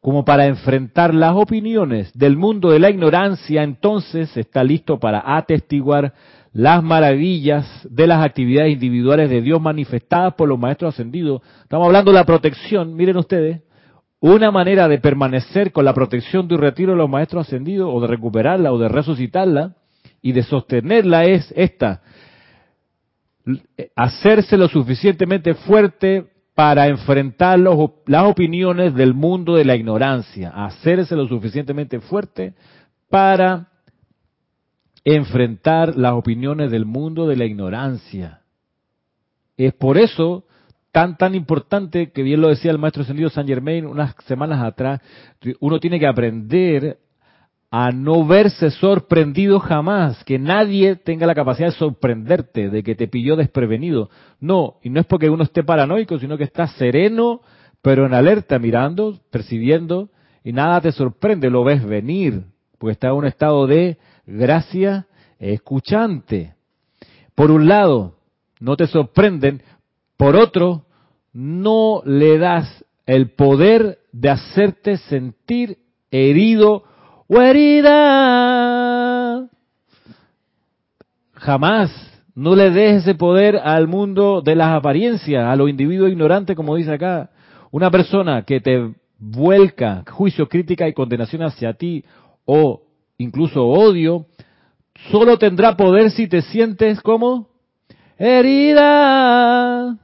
[0.00, 6.12] como para enfrentar las opiniones del mundo de la ignorancia, entonces está listo para atestiguar
[6.54, 11.42] las maravillas de las actividades individuales de Dios manifestadas por los maestros ascendidos.
[11.62, 13.62] Estamos hablando de la protección, miren ustedes,
[14.20, 18.00] una manera de permanecer con la protección de un retiro de los maestros ascendidos o
[18.00, 19.74] de recuperarla o de resucitarla
[20.22, 22.02] y de sostenerla es esta,
[23.96, 26.24] hacerse lo suficientemente fuerte
[26.54, 32.54] para enfrentar las opiniones del mundo de la ignorancia, hacerse lo suficientemente fuerte
[33.10, 33.73] para
[35.04, 38.40] enfrentar las opiniones del mundo de la ignorancia.
[39.56, 40.44] Es por eso
[40.92, 45.00] tan tan importante que bien lo decía el maestro ascendido San Germain unas semanas atrás,
[45.60, 46.98] uno tiene que aprender
[47.76, 53.08] a no verse sorprendido jamás, que nadie tenga la capacidad de sorprenderte, de que te
[53.08, 54.10] pilló desprevenido.
[54.38, 57.40] No, y no es porque uno esté paranoico, sino que está sereno,
[57.82, 60.10] pero en alerta, mirando, percibiendo,
[60.44, 62.44] y nada te sorprende, lo ves venir,
[62.78, 65.06] porque está en un estado de gracia
[65.38, 66.54] escuchante.
[67.34, 68.16] Por un lado,
[68.60, 69.62] no te sorprenden,
[70.16, 70.86] por otro,
[71.32, 75.78] no le das el poder de hacerte sentir
[76.10, 76.84] herido
[77.28, 77.94] o herida.
[81.32, 81.90] Jamás
[82.34, 86.76] no le des ese poder al mundo de las apariencias, a los individuos ignorantes, como
[86.76, 87.30] dice acá.
[87.70, 92.04] Una persona que te vuelca juicio, crítica y condenación hacia ti
[92.44, 92.83] o
[93.18, 94.26] incluso odio,
[95.10, 97.48] solo tendrá poder si te sientes como
[98.18, 99.98] herida.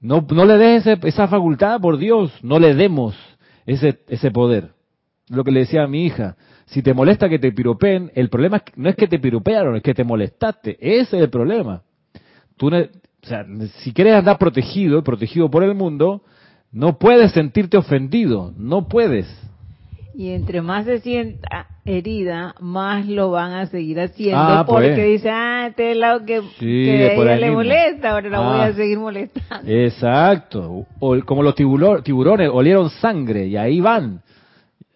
[0.00, 3.16] No, no le des esa facultad, por Dios, no le demos
[3.64, 4.72] ese, ese poder.
[5.28, 6.36] Lo que le decía a mi hija,
[6.66, 9.94] si te molesta que te piropeen, el problema no es que te piropearon, es que
[9.94, 10.76] te molestaste.
[10.80, 11.82] Ese es el problema.
[12.56, 13.46] Tú, o sea,
[13.78, 16.22] si quieres andar protegido, protegido por el mundo,
[16.70, 19.26] no puedes sentirte ofendido, no puedes.
[20.16, 25.06] Y entre más se sienta herida, más lo van a seguir haciendo ah, porque pues.
[25.06, 28.72] dice, ah, este es lado que, ella le molesta, ahora la voy a ah.
[28.72, 29.70] seguir molestando.
[29.70, 30.86] Exacto.
[31.00, 34.22] O, como los tiburones, olieron sangre y ahí van.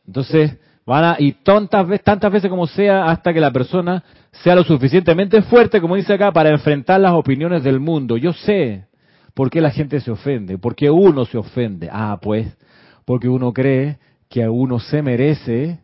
[0.06, 0.56] Entonces,
[0.86, 5.42] van a, y tantas, tantas veces como sea, hasta que la persona sea lo suficientemente
[5.42, 8.16] fuerte, como dice acá, para enfrentar las opiniones del mundo.
[8.16, 8.86] Yo sé
[9.34, 11.88] por qué la gente se ofende, por qué uno se ofende.
[11.90, 12.56] Ah, pues,
[13.04, 13.98] porque uno cree
[14.28, 15.78] que a uno se merece,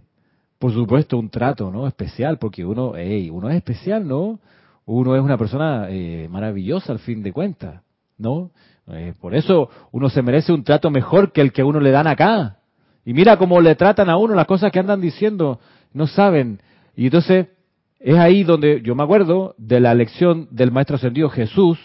[0.58, 4.38] por supuesto, un trato no especial, porque uno, hey, uno es especial, ¿no?
[4.86, 7.82] Uno es una persona eh, maravillosa al fin de cuentas,
[8.18, 8.50] ¿no?
[8.88, 11.90] Eh, por eso uno se merece un trato mejor que el que a uno le
[11.90, 12.58] dan acá.
[13.04, 15.58] Y mira cómo le tratan a uno las cosas que andan diciendo,
[15.92, 16.60] no saben.
[16.96, 17.48] Y entonces
[17.98, 21.78] es ahí donde yo me acuerdo de la lección del Maestro Ascendido Jesús,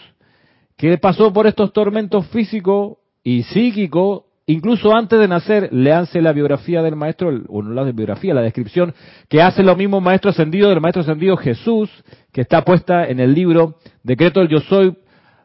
[0.76, 6.82] que pasó por estos tormentos físicos y psíquicos Incluso antes de nacer, leanse la biografía
[6.82, 8.92] del maestro, o no la biografía, la descripción
[9.28, 11.88] que hace lo mismo maestro ascendido del maestro ascendido Jesús,
[12.32, 14.96] que está puesta en el libro Decreto del Yo Soy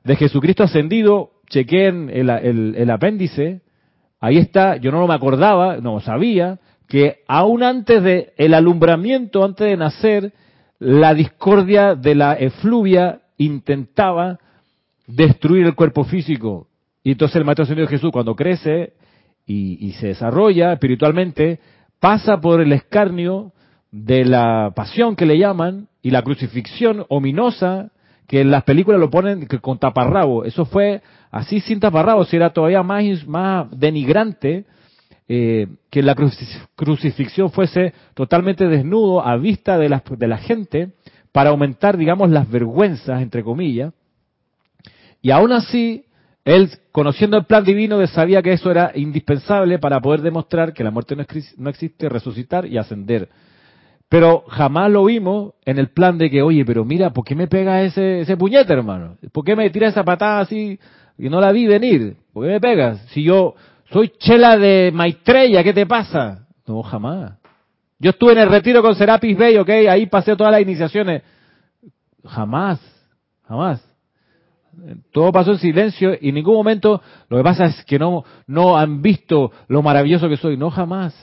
[0.04, 1.30] de Jesucristo ascendido.
[1.48, 3.62] Chequeen el, el, apéndice,
[4.20, 9.68] ahí está, yo no me acordaba, no sabía, que aún antes del el alumbramiento, antes
[9.68, 10.34] de nacer,
[10.80, 14.40] la discordia de la efluvia intentaba
[15.06, 16.70] destruir el cuerpo físico
[17.06, 18.94] y entonces el Maestro Señor Jesús, cuando crece
[19.46, 21.60] y, se desarrolla espiritualmente,
[22.00, 23.52] pasa por el escarnio
[23.92, 27.92] de la pasión que le llaman y la crucifixión ominosa
[28.28, 30.46] que en las películas lo ponen con taparrabo.
[30.46, 34.66] Eso fue así sin taparrabo, si era todavía más, más denigrante.
[35.28, 36.16] eh, que la
[36.76, 40.90] crucifixión fuese totalmente desnudo a vista de la, de la gente
[41.32, 43.94] para aumentar, digamos, las vergüenzas, entre comillas.
[45.22, 46.05] Y aún así,
[46.46, 50.92] él, conociendo el plan divino, sabía que eso era indispensable para poder demostrar que la
[50.92, 51.16] muerte
[51.58, 53.30] no existe, resucitar y ascender.
[54.08, 57.48] Pero jamás lo vimos en el plan de que, oye, pero mira, ¿por qué me
[57.48, 59.18] pega ese, ese puñete, hermano?
[59.32, 60.80] ¿Por qué me tira esa patada así
[61.18, 62.16] y no la vi venir?
[62.32, 63.00] ¿Por qué me pegas?
[63.10, 63.56] Si yo
[63.92, 66.46] soy chela de Maitreya, ¿qué te pasa?
[66.68, 67.40] No, jamás.
[67.98, 71.24] Yo estuve en el retiro con Serapis Bay, ok, ahí pasé todas las iniciaciones.
[72.24, 72.80] Jamás,
[73.48, 73.95] jamás.
[75.12, 78.78] Todo pasó en silencio y en ningún momento lo que pasa es que no, no
[78.78, 80.58] han visto lo maravilloso que soy.
[80.58, 81.14] No, jamás.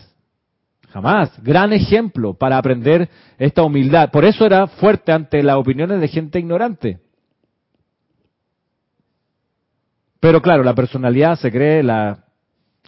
[0.88, 1.42] Jamás.
[1.42, 4.10] Gran ejemplo para aprender esta humildad.
[4.10, 7.00] Por eso era fuerte ante las opiniones de gente ignorante.
[10.20, 12.24] Pero claro, la personalidad se cree la,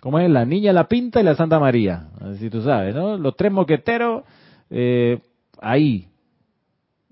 [0.00, 0.30] ¿cómo es?
[0.30, 2.08] La niña, la pinta y la Santa María.
[2.20, 3.16] Así tú sabes, ¿no?
[3.16, 4.22] Los tres moqueteros,
[4.70, 5.18] eh,
[5.60, 6.08] ahí.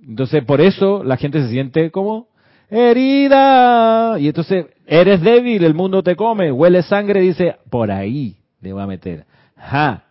[0.00, 2.28] Entonces, por eso la gente se siente como
[2.72, 4.18] herida.
[4.18, 8.82] Y entonces, eres débil, el mundo te come, huele sangre, dice, por ahí le voy
[8.82, 9.26] a meter.
[9.56, 10.04] Ja.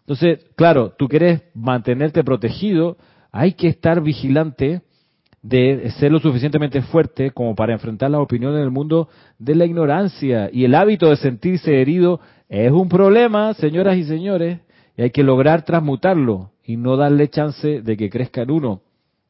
[0.00, 2.96] Entonces, claro, tú quieres mantenerte protegido,
[3.32, 4.82] hay que estar vigilante
[5.42, 10.48] de ser lo suficientemente fuerte como para enfrentar las opiniones del mundo de la ignorancia.
[10.52, 14.60] Y el hábito de sentirse herido es un problema, señoras y señores,
[14.96, 18.82] y hay que lograr transmutarlo y no darle chance de que crezca en uno.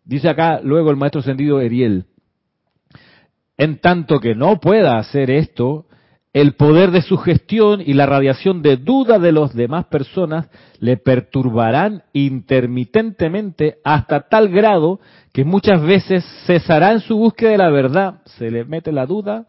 [0.05, 2.07] Dice acá luego el maestro sentido Eriel,
[3.59, 5.87] en tanto que no pueda hacer esto,
[6.33, 10.51] el poder de su gestión y la radiación de duda de las demás personas
[10.81, 15.01] le perturbarán intermitentemente hasta tal grado
[15.33, 19.47] que muchas veces cesará en su búsqueda de la verdad, se le mete la duda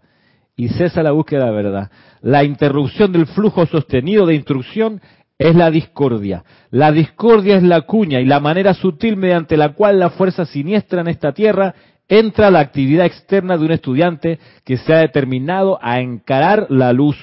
[0.55, 1.91] y cesa la búsqueda de la verdad.
[2.21, 5.01] La interrupción del flujo sostenido de instrucción
[5.37, 6.45] es la discordia.
[6.71, 11.01] La discordia es la cuña y la manera sutil mediante la cual la fuerza siniestra
[11.01, 11.75] en esta tierra
[12.07, 17.17] entra la actividad externa de un estudiante que se ha determinado a encarar la luz.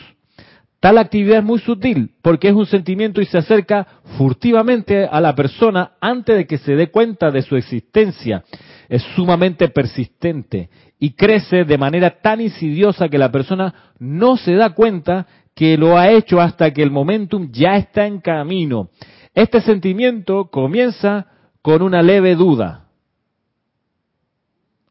[0.80, 3.86] Tal actividad es muy sutil porque es un sentimiento y se acerca
[4.18, 8.44] furtivamente a la persona antes de que se dé cuenta de su existencia.
[8.90, 10.68] Es sumamente persistente
[10.98, 15.96] y crece de manera tan insidiosa que la persona no se da cuenta que lo
[15.96, 18.90] ha hecho hasta que el momentum ya está en camino.
[19.34, 21.28] Este sentimiento comienza
[21.62, 22.83] con una leve duda,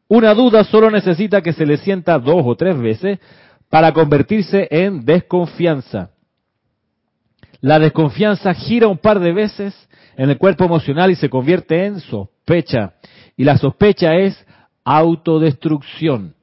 [0.08, 3.18] una duda solo necesita que se le sienta dos o tres veces
[3.70, 6.10] para convertirse en desconfianza.
[7.60, 9.74] La desconfianza gira un par de veces
[10.16, 12.94] en el cuerpo emocional y se convierte en sospecha.
[13.36, 14.46] Y la sospecha es
[14.84, 16.34] autodestrucción.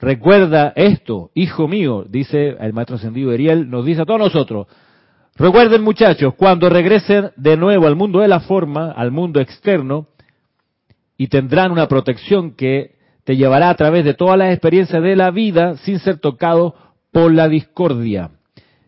[0.00, 4.66] Recuerda esto, hijo mío, dice el maestro ascendido Ariel, nos dice a todos nosotros.
[5.36, 10.08] Recuerden muchachos, cuando regresen de nuevo al mundo de la forma, al mundo externo,
[11.16, 12.94] y tendrán una protección que
[13.24, 16.74] te llevará a través de todas las experiencias de la vida sin ser tocado
[17.12, 18.30] por la discordia.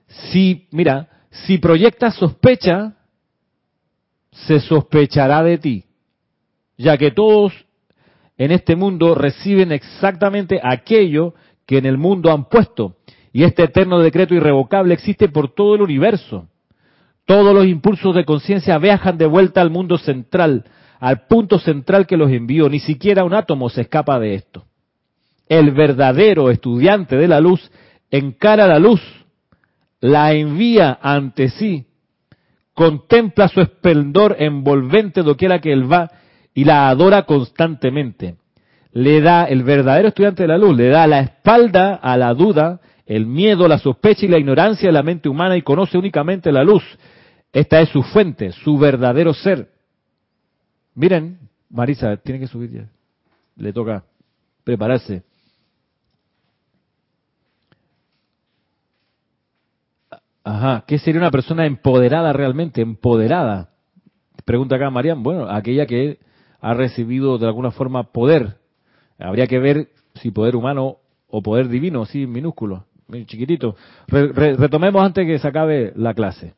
[0.06, 2.94] Si, mira, si proyectas sospecha,
[4.30, 5.84] se sospechará de ti,
[6.76, 7.52] ya que todos
[8.36, 11.34] en este mundo reciben exactamente aquello
[11.66, 12.96] que en el mundo han puesto,
[13.32, 16.48] y este eterno decreto irrevocable existe por todo el universo.
[17.24, 20.64] Todos los impulsos de conciencia viajan de vuelta al mundo central,
[21.00, 22.68] al punto central que los envió.
[22.68, 24.64] Ni siquiera un átomo se escapa de esto.
[25.48, 27.70] El verdadero estudiante de la luz
[28.10, 29.00] encara la luz,
[30.00, 31.86] la envía ante sí,
[32.74, 36.10] contempla su esplendor envolvente doquiera que él va
[36.54, 38.36] y la adora constantemente.
[38.92, 42.80] Le da, el verdadero estudiante de la luz, le da la espalda a la duda,
[43.04, 46.64] el miedo, la sospecha y la ignorancia de la mente humana y conoce únicamente la
[46.64, 46.82] luz.
[47.52, 49.68] Esta es su fuente, su verdadero ser.
[50.96, 51.38] Miren,
[51.68, 52.88] Marisa, tiene que subir ya.
[53.56, 54.04] Le toca
[54.64, 55.22] prepararse.
[60.42, 62.80] Ajá, ¿qué sería una persona empoderada realmente?
[62.80, 63.70] Empoderada.
[64.44, 65.22] Pregunta acá Marian.
[65.22, 66.18] Bueno, aquella que
[66.60, 68.56] ha recibido de alguna forma poder.
[69.18, 72.86] Habría que ver si poder humano o poder divino, sí, minúsculo,
[73.26, 73.76] chiquitito.
[74.08, 76.54] retomemos antes que se acabe la clase.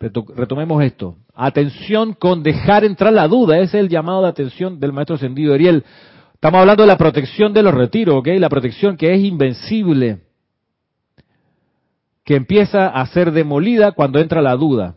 [0.00, 1.16] Retomemos esto.
[1.34, 3.58] Atención con dejar entrar la duda.
[3.58, 5.84] Ese es el llamado de atención del maestro ascendido Ariel.
[6.34, 8.28] Estamos hablando de la protección de los retiros, ¿ok?
[8.38, 10.20] La protección que es invencible.
[12.24, 14.94] Que empieza a ser demolida cuando entra la duda.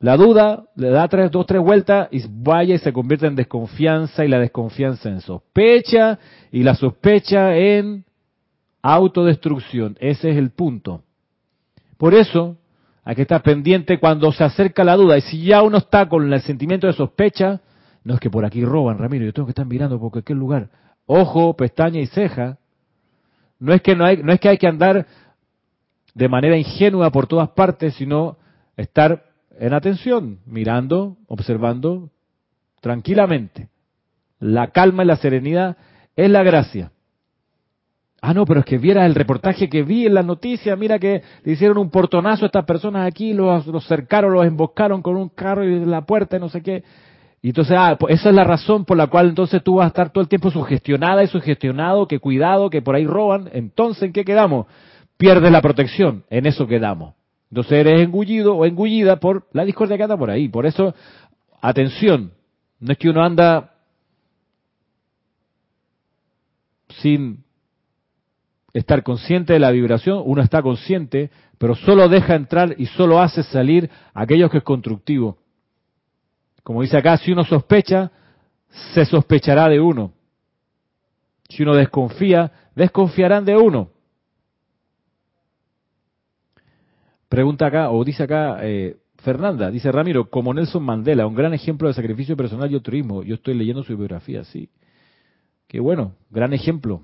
[0.00, 4.24] La duda le da tres, dos, tres vueltas y vaya y se convierte en desconfianza
[4.24, 6.18] y la desconfianza en sospecha
[6.50, 8.04] y la sospecha en
[8.82, 9.96] autodestrucción.
[10.00, 11.02] Ese es el punto.
[11.98, 12.56] Por eso,
[13.10, 15.18] hay que estar pendiente cuando se acerca la duda.
[15.18, 17.60] Y si ya uno está con el sentimiento de sospecha,
[18.04, 20.68] no es que por aquí roban, Ramiro, yo tengo que estar mirando por aquel lugar.
[21.06, 22.58] Ojo, pestaña y ceja.
[23.58, 25.08] No es que no hay, no es que hay que andar
[26.14, 28.36] de manera ingenua por todas partes, sino
[28.76, 29.24] estar
[29.58, 32.10] en atención, mirando, observando
[32.80, 33.70] tranquilamente.
[34.38, 35.76] La calma y la serenidad
[36.14, 36.92] es la gracia.
[38.22, 41.22] Ah, no, pero es que viera el reportaje que vi en las noticias, mira que
[41.42, 45.30] le hicieron un portonazo a estas personas aquí, los, los cercaron, los emboscaron con un
[45.30, 46.84] carro y la puerta y no sé qué.
[47.40, 49.88] Y entonces, ah, pues esa es la razón por la cual entonces tú vas a
[49.88, 53.48] estar todo el tiempo sugestionada y sugestionado, que cuidado, que por ahí roban.
[53.52, 54.66] Entonces, ¿en qué quedamos?
[55.16, 57.14] Pierdes la protección, en eso quedamos.
[57.50, 60.48] Entonces eres engullido o engullida por la discordia que anda por ahí.
[60.48, 60.94] Por eso,
[61.62, 62.32] atención,
[62.78, 63.72] no es que uno anda
[67.00, 67.44] sin
[68.72, 73.42] estar consciente de la vibración, uno está consciente, pero solo deja entrar y solo hace
[73.42, 75.38] salir aquello que es constructivo.
[76.62, 78.10] Como dice acá, si uno sospecha,
[78.94, 80.12] se sospechará de uno.
[81.48, 83.90] Si uno desconfía, desconfiarán de uno.
[87.28, 91.88] Pregunta acá, o dice acá eh, Fernanda, dice Ramiro, como Nelson Mandela, un gran ejemplo
[91.88, 93.22] de sacrificio personal y altruismo.
[93.22, 94.68] Yo estoy leyendo su biografía, sí.
[95.66, 97.02] Qué bueno, gran ejemplo.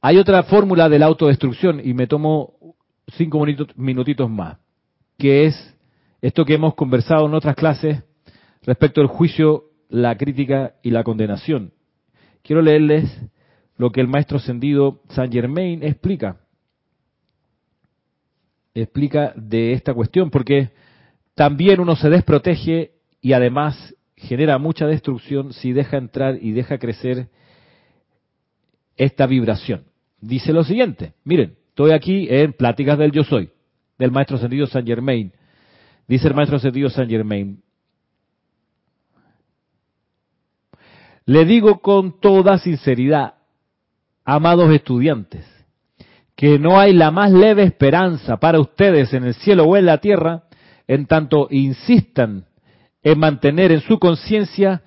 [0.00, 2.54] Hay otra fórmula de la autodestrucción, y me tomo
[3.08, 3.44] cinco
[3.76, 4.58] minutitos más,
[5.18, 5.76] que es
[6.20, 8.02] esto que hemos conversado en otras clases
[8.62, 11.72] respecto al juicio, la crítica y la condenación.
[12.42, 13.04] Quiero leerles
[13.76, 16.40] lo que el maestro ascendido Saint Germain explica.
[18.74, 20.70] Explica de esta cuestión, porque
[21.34, 27.28] también uno se desprotege y además genera mucha destrucción si deja entrar y deja crecer
[28.96, 29.84] esta vibración
[30.20, 33.50] dice lo siguiente, miren, estoy aquí en Pláticas del Yo Soy,
[33.98, 35.32] del Maestro Ascendido San Germain.
[36.08, 37.62] Dice el Maestro Ascendido San Germain,
[41.24, 43.34] le digo con toda sinceridad,
[44.24, 45.44] amados estudiantes,
[46.36, 49.98] que no hay la más leve esperanza para ustedes en el cielo o en la
[49.98, 50.44] tierra,
[50.86, 52.46] en tanto insistan
[53.02, 54.82] en mantener en su conciencia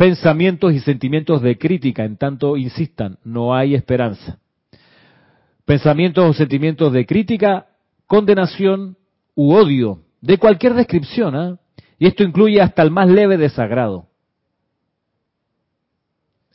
[0.00, 4.38] pensamientos y sentimientos de crítica, en tanto insistan, no hay esperanza
[5.70, 7.68] pensamientos o sentimientos de crítica,
[8.08, 8.96] condenación
[9.36, 11.58] u odio, de cualquier descripción, ¿ah?
[11.96, 14.08] y esto incluye hasta el más leve desagrado.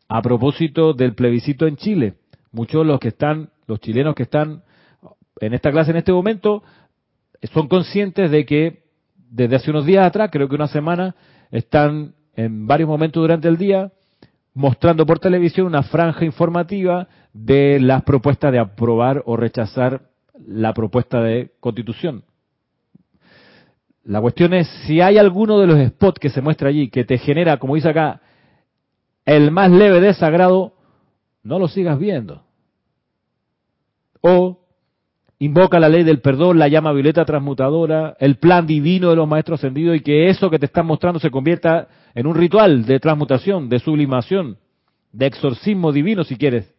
[0.10, 2.16] A propósito del plebiscito en Chile,
[2.52, 4.64] muchos de los que están, los chilenos que están
[5.40, 6.62] en esta clase en este momento,
[7.54, 8.84] son conscientes de que
[9.30, 11.16] desde hace unos días atrás, creo que una semana,
[11.52, 13.92] están en varios momentos durante el día
[14.56, 20.10] mostrando por televisión una franja informativa de las propuestas de aprobar o rechazar
[20.48, 22.24] la propuesta de constitución.
[24.06, 27.18] La cuestión es si hay alguno de los spots que se muestra allí que te
[27.18, 28.22] genera, como dice acá,
[29.26, 30.74] el más leve desagrado,
[31.44, 32.44] no lo sigas viendo.
[34.22, 34.65] O
[35.40, 39.60] invoca la ley del perdón, la llama violeta transmutadora, el plan divino de los maestros
[39.60, 43.68] ascendidos y que eso que te están mostrando se convierta en un ritual de transmutación,
[43.70, 44.58] de sublimación,
[45.12, 46.74] de exorcismo divino si quieres.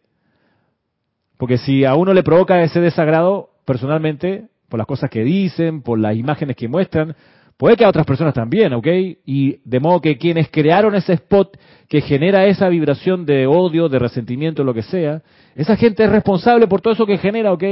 [1.37, 5.99] Porque si a uno le provoca ese desagrado, personalmente, por las cosas que dicen, por
[5.99, 7.15] las imágenes que muestran,
[7.57, 8.87] puede que a otras personas también, ¿ok?
[9.25, 13.99] Y de modo que quienes crearon ese spot que genera esa vibración de odio, de
[13.99, 15.21] resentimiento, lo que sea,
[15.55, 17.63] esa gente es responsable por todo eso que genera, ¿ok?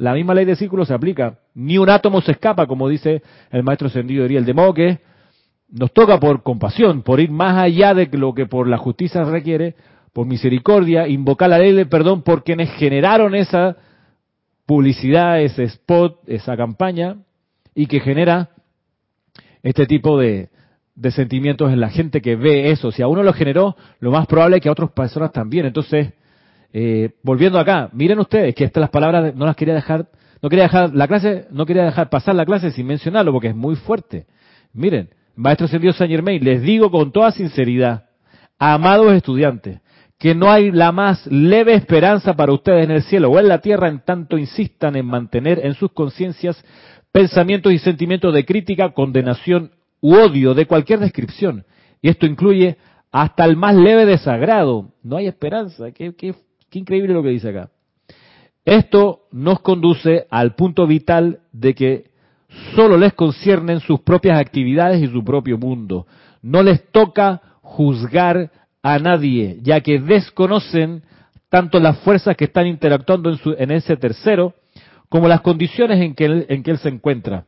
[0.00, 1.40] La misma ley de círculo se aplica.
[1.54, 4.46] Ni un átomo se escapa, como dice el maestro Sendido Ariel.
[4.46, 5.00] De modo que
[5.68, 9.74] nos toca por compasión, por ir más allá de lo que por la justicia requiere,
[10.14, 13.76] por misericordia, invocar la ley de perdón por quienes generaron esa
[14.64, 17.16] publicidad, ese spot, esa campaña,
[17.74, 18.48] y que genera
[19.62, 20.48] este tipo de,
[20.94, 22.90] de sentimientos en la gente que ve eso.
[22.90, 25.66] Si a uno lo generó, lo más probable es que a otras personas también.
[25.66, 26.14] Entonces,
[26.72, 30.06] eh, volviendo acá, miren ustedes que estas las palabras no las quería dejar,
[30.40, 33.56] no quería dejar la clase, no quería dejar pasar la clase sin mencionarlo porque es
[33.56, 34.26] muy fuerte.
[34.72, 38.06] Miren, Maestro Ascendido Saint Germain, les digo con toda sinceridad,
[38.58, 39.80] amados estudiantes,
[40.18, 43.58] que no hay la más leve esperanza para ustedes en el cielo o en la
[43.58, 46.62] tierra en tanto insistan en mantener en sus conciencias
[47.10, 51.64] pensamientos y sentimientos de crítica, condenación u odio de cualquier descripción.
[52.02, 52.76] Y esto incluye
[53.10, 54.92] hasta el más leve desagrado.
[55.02, 55.90] No hay esperanza.
[55.92, 56.34] Qué
[56.78, 57.70] increíble lo que dice acá.
[58.64, 62.10] Esto nos conduce al punto vital de que
[62.74, 66.06] solo les conciernen sus propias actividades y su propio mundo.
[66.42, 68.50] No les toca juzgar
[68.82, 71.02] a nadie, ya que desconocen
[71.48, 74.54] tanto las fuerzas que están interactuando en ese tercero,
[75.08, 77.44] como las condiciones en que, él, en que él se encuentra.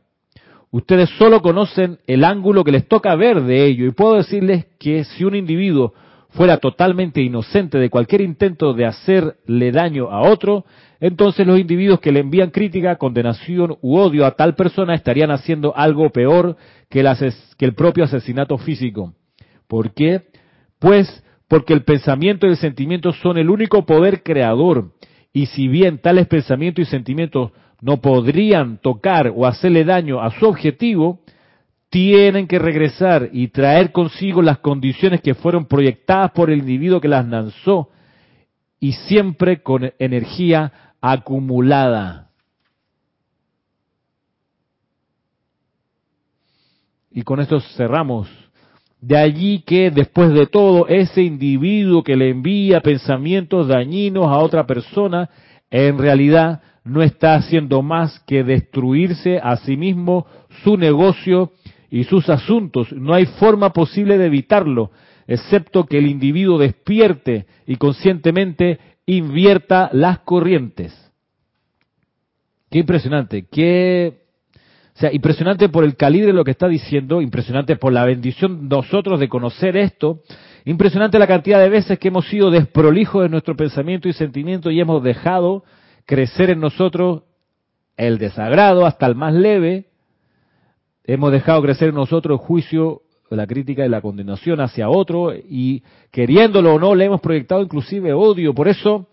[0.71, 5.03] Ustedes solo conocen el ángulo que les toca ver de ello y puedo decirles que
[5.03, 5.93] si un individuo
[6.33, 10.65] fuera totalmente inocente de cualquier intento de hacerle daño a otro,
[10.99, 15.75] entonces los individuos que le envían crítica, condenación u odio a tal persona estarían haciendo
[15.75, 16.57] algo peor
[16.89, 19.13] que el, propio asesinato físico.
[19.67, 20.23] ¿Por qué?
[20.79, 24.91] Pues porque el pensamiento y el sentimiento son el único poder creador.
[25.33, 30.45] Y si bien tales pensamientos y sentimientos no podrían tocar o hacerle daño a su
[30.45, 31.19] objetivo,
[31.93, 37.07] tienen que regresar y traer consigo las condiciones que fueron proyectadas por el individuo que
[37.07, 37.89] las lanzó
[38.79, 42.31] y siempre con energía acumulada.
[47.11, 48.27] Y con esto cerramos.
[48.99, 54.65] De allí que después de todo ese individuo que le envía pensamientos dañinos a otra
[54.65, 55.29] persona,
[55.69, 60.25] en realidad no está haciendo más que destruirse a sí mismo,
[60.63, 61.51] su negocio
[61.93, 62.91] y sus asuntos.
[62.91, 64.89] No hay forma posible de evitarlo,
[65.27, 70.91] excepto que el individuo despierte y conscientemente invierta las corrientes.
[72.71, 74.23] Qué impresionante, qué
[74.95, 78.67] o sea, impresionante por el calibre de lo que está diciendo, impresionante por la bendición
[78.69, 80.21] nosotros de conocer esto,
[80.65, 84.79] impresionante la cantidad de veces que hemos sido desprolijos de nuestro pensamiento y sentimiento y
[84.79, 85.63] hemos dejado
[86.07, 87.21] crecer en nosotros
[87.97, 89.92] el desagrado hasta el más leve,
[91.03, 96.75] hemos dejado crecer nosotros el juicio, la crítica y la condenación hacia otro y queriéndolo
[96.75, 98.53] o no le hemos proyectado inclusive odio.
[98.53, 99.07] Por eso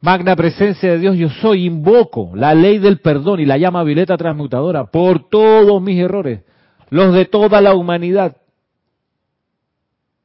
[0.00, 4.16] Magna presencia de Dios, yo soy, invoco la ley del perdón y la llama violeta
[4.16, 6.42] transmutadora por todos mis errores,
[6.90, 8.36] los de toda la humanidad.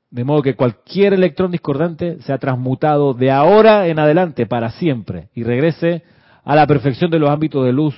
[0.10, 5.43] De modo que cualquier electrón discordante sea transmutado de ahora en adelante para siempre y
[5.43, 6.04] regrese
[6.43, 7.95] a la perfección de los ámbitos de luz,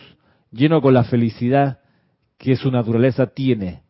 [0.52, 1.80] lleno con la felicidad
[2.44, 3.84] que su naturaleza tiene.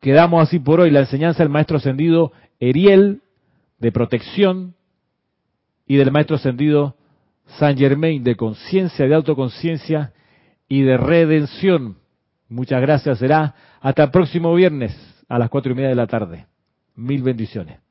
[0.00, 2.30] Quedamos así por hoy la enseñanza del maestro ascendido
[2.60, 3.20] Eriel
[3.80, 4.76] de protección
[5.84, 6.94] y del maestro ascendido
[7.58, 10.12] San Germain de conciencia, de autoconciencia
[10.68, 11.98] y de redención.
[12.48, 13.18] Muchas gracias.
[13.18, 14.96] Será hasta el próximo viernes
[15.28, 16.46] a las cuatro y media de la tarde.
[16.94, 17.83] Mil bendiciones.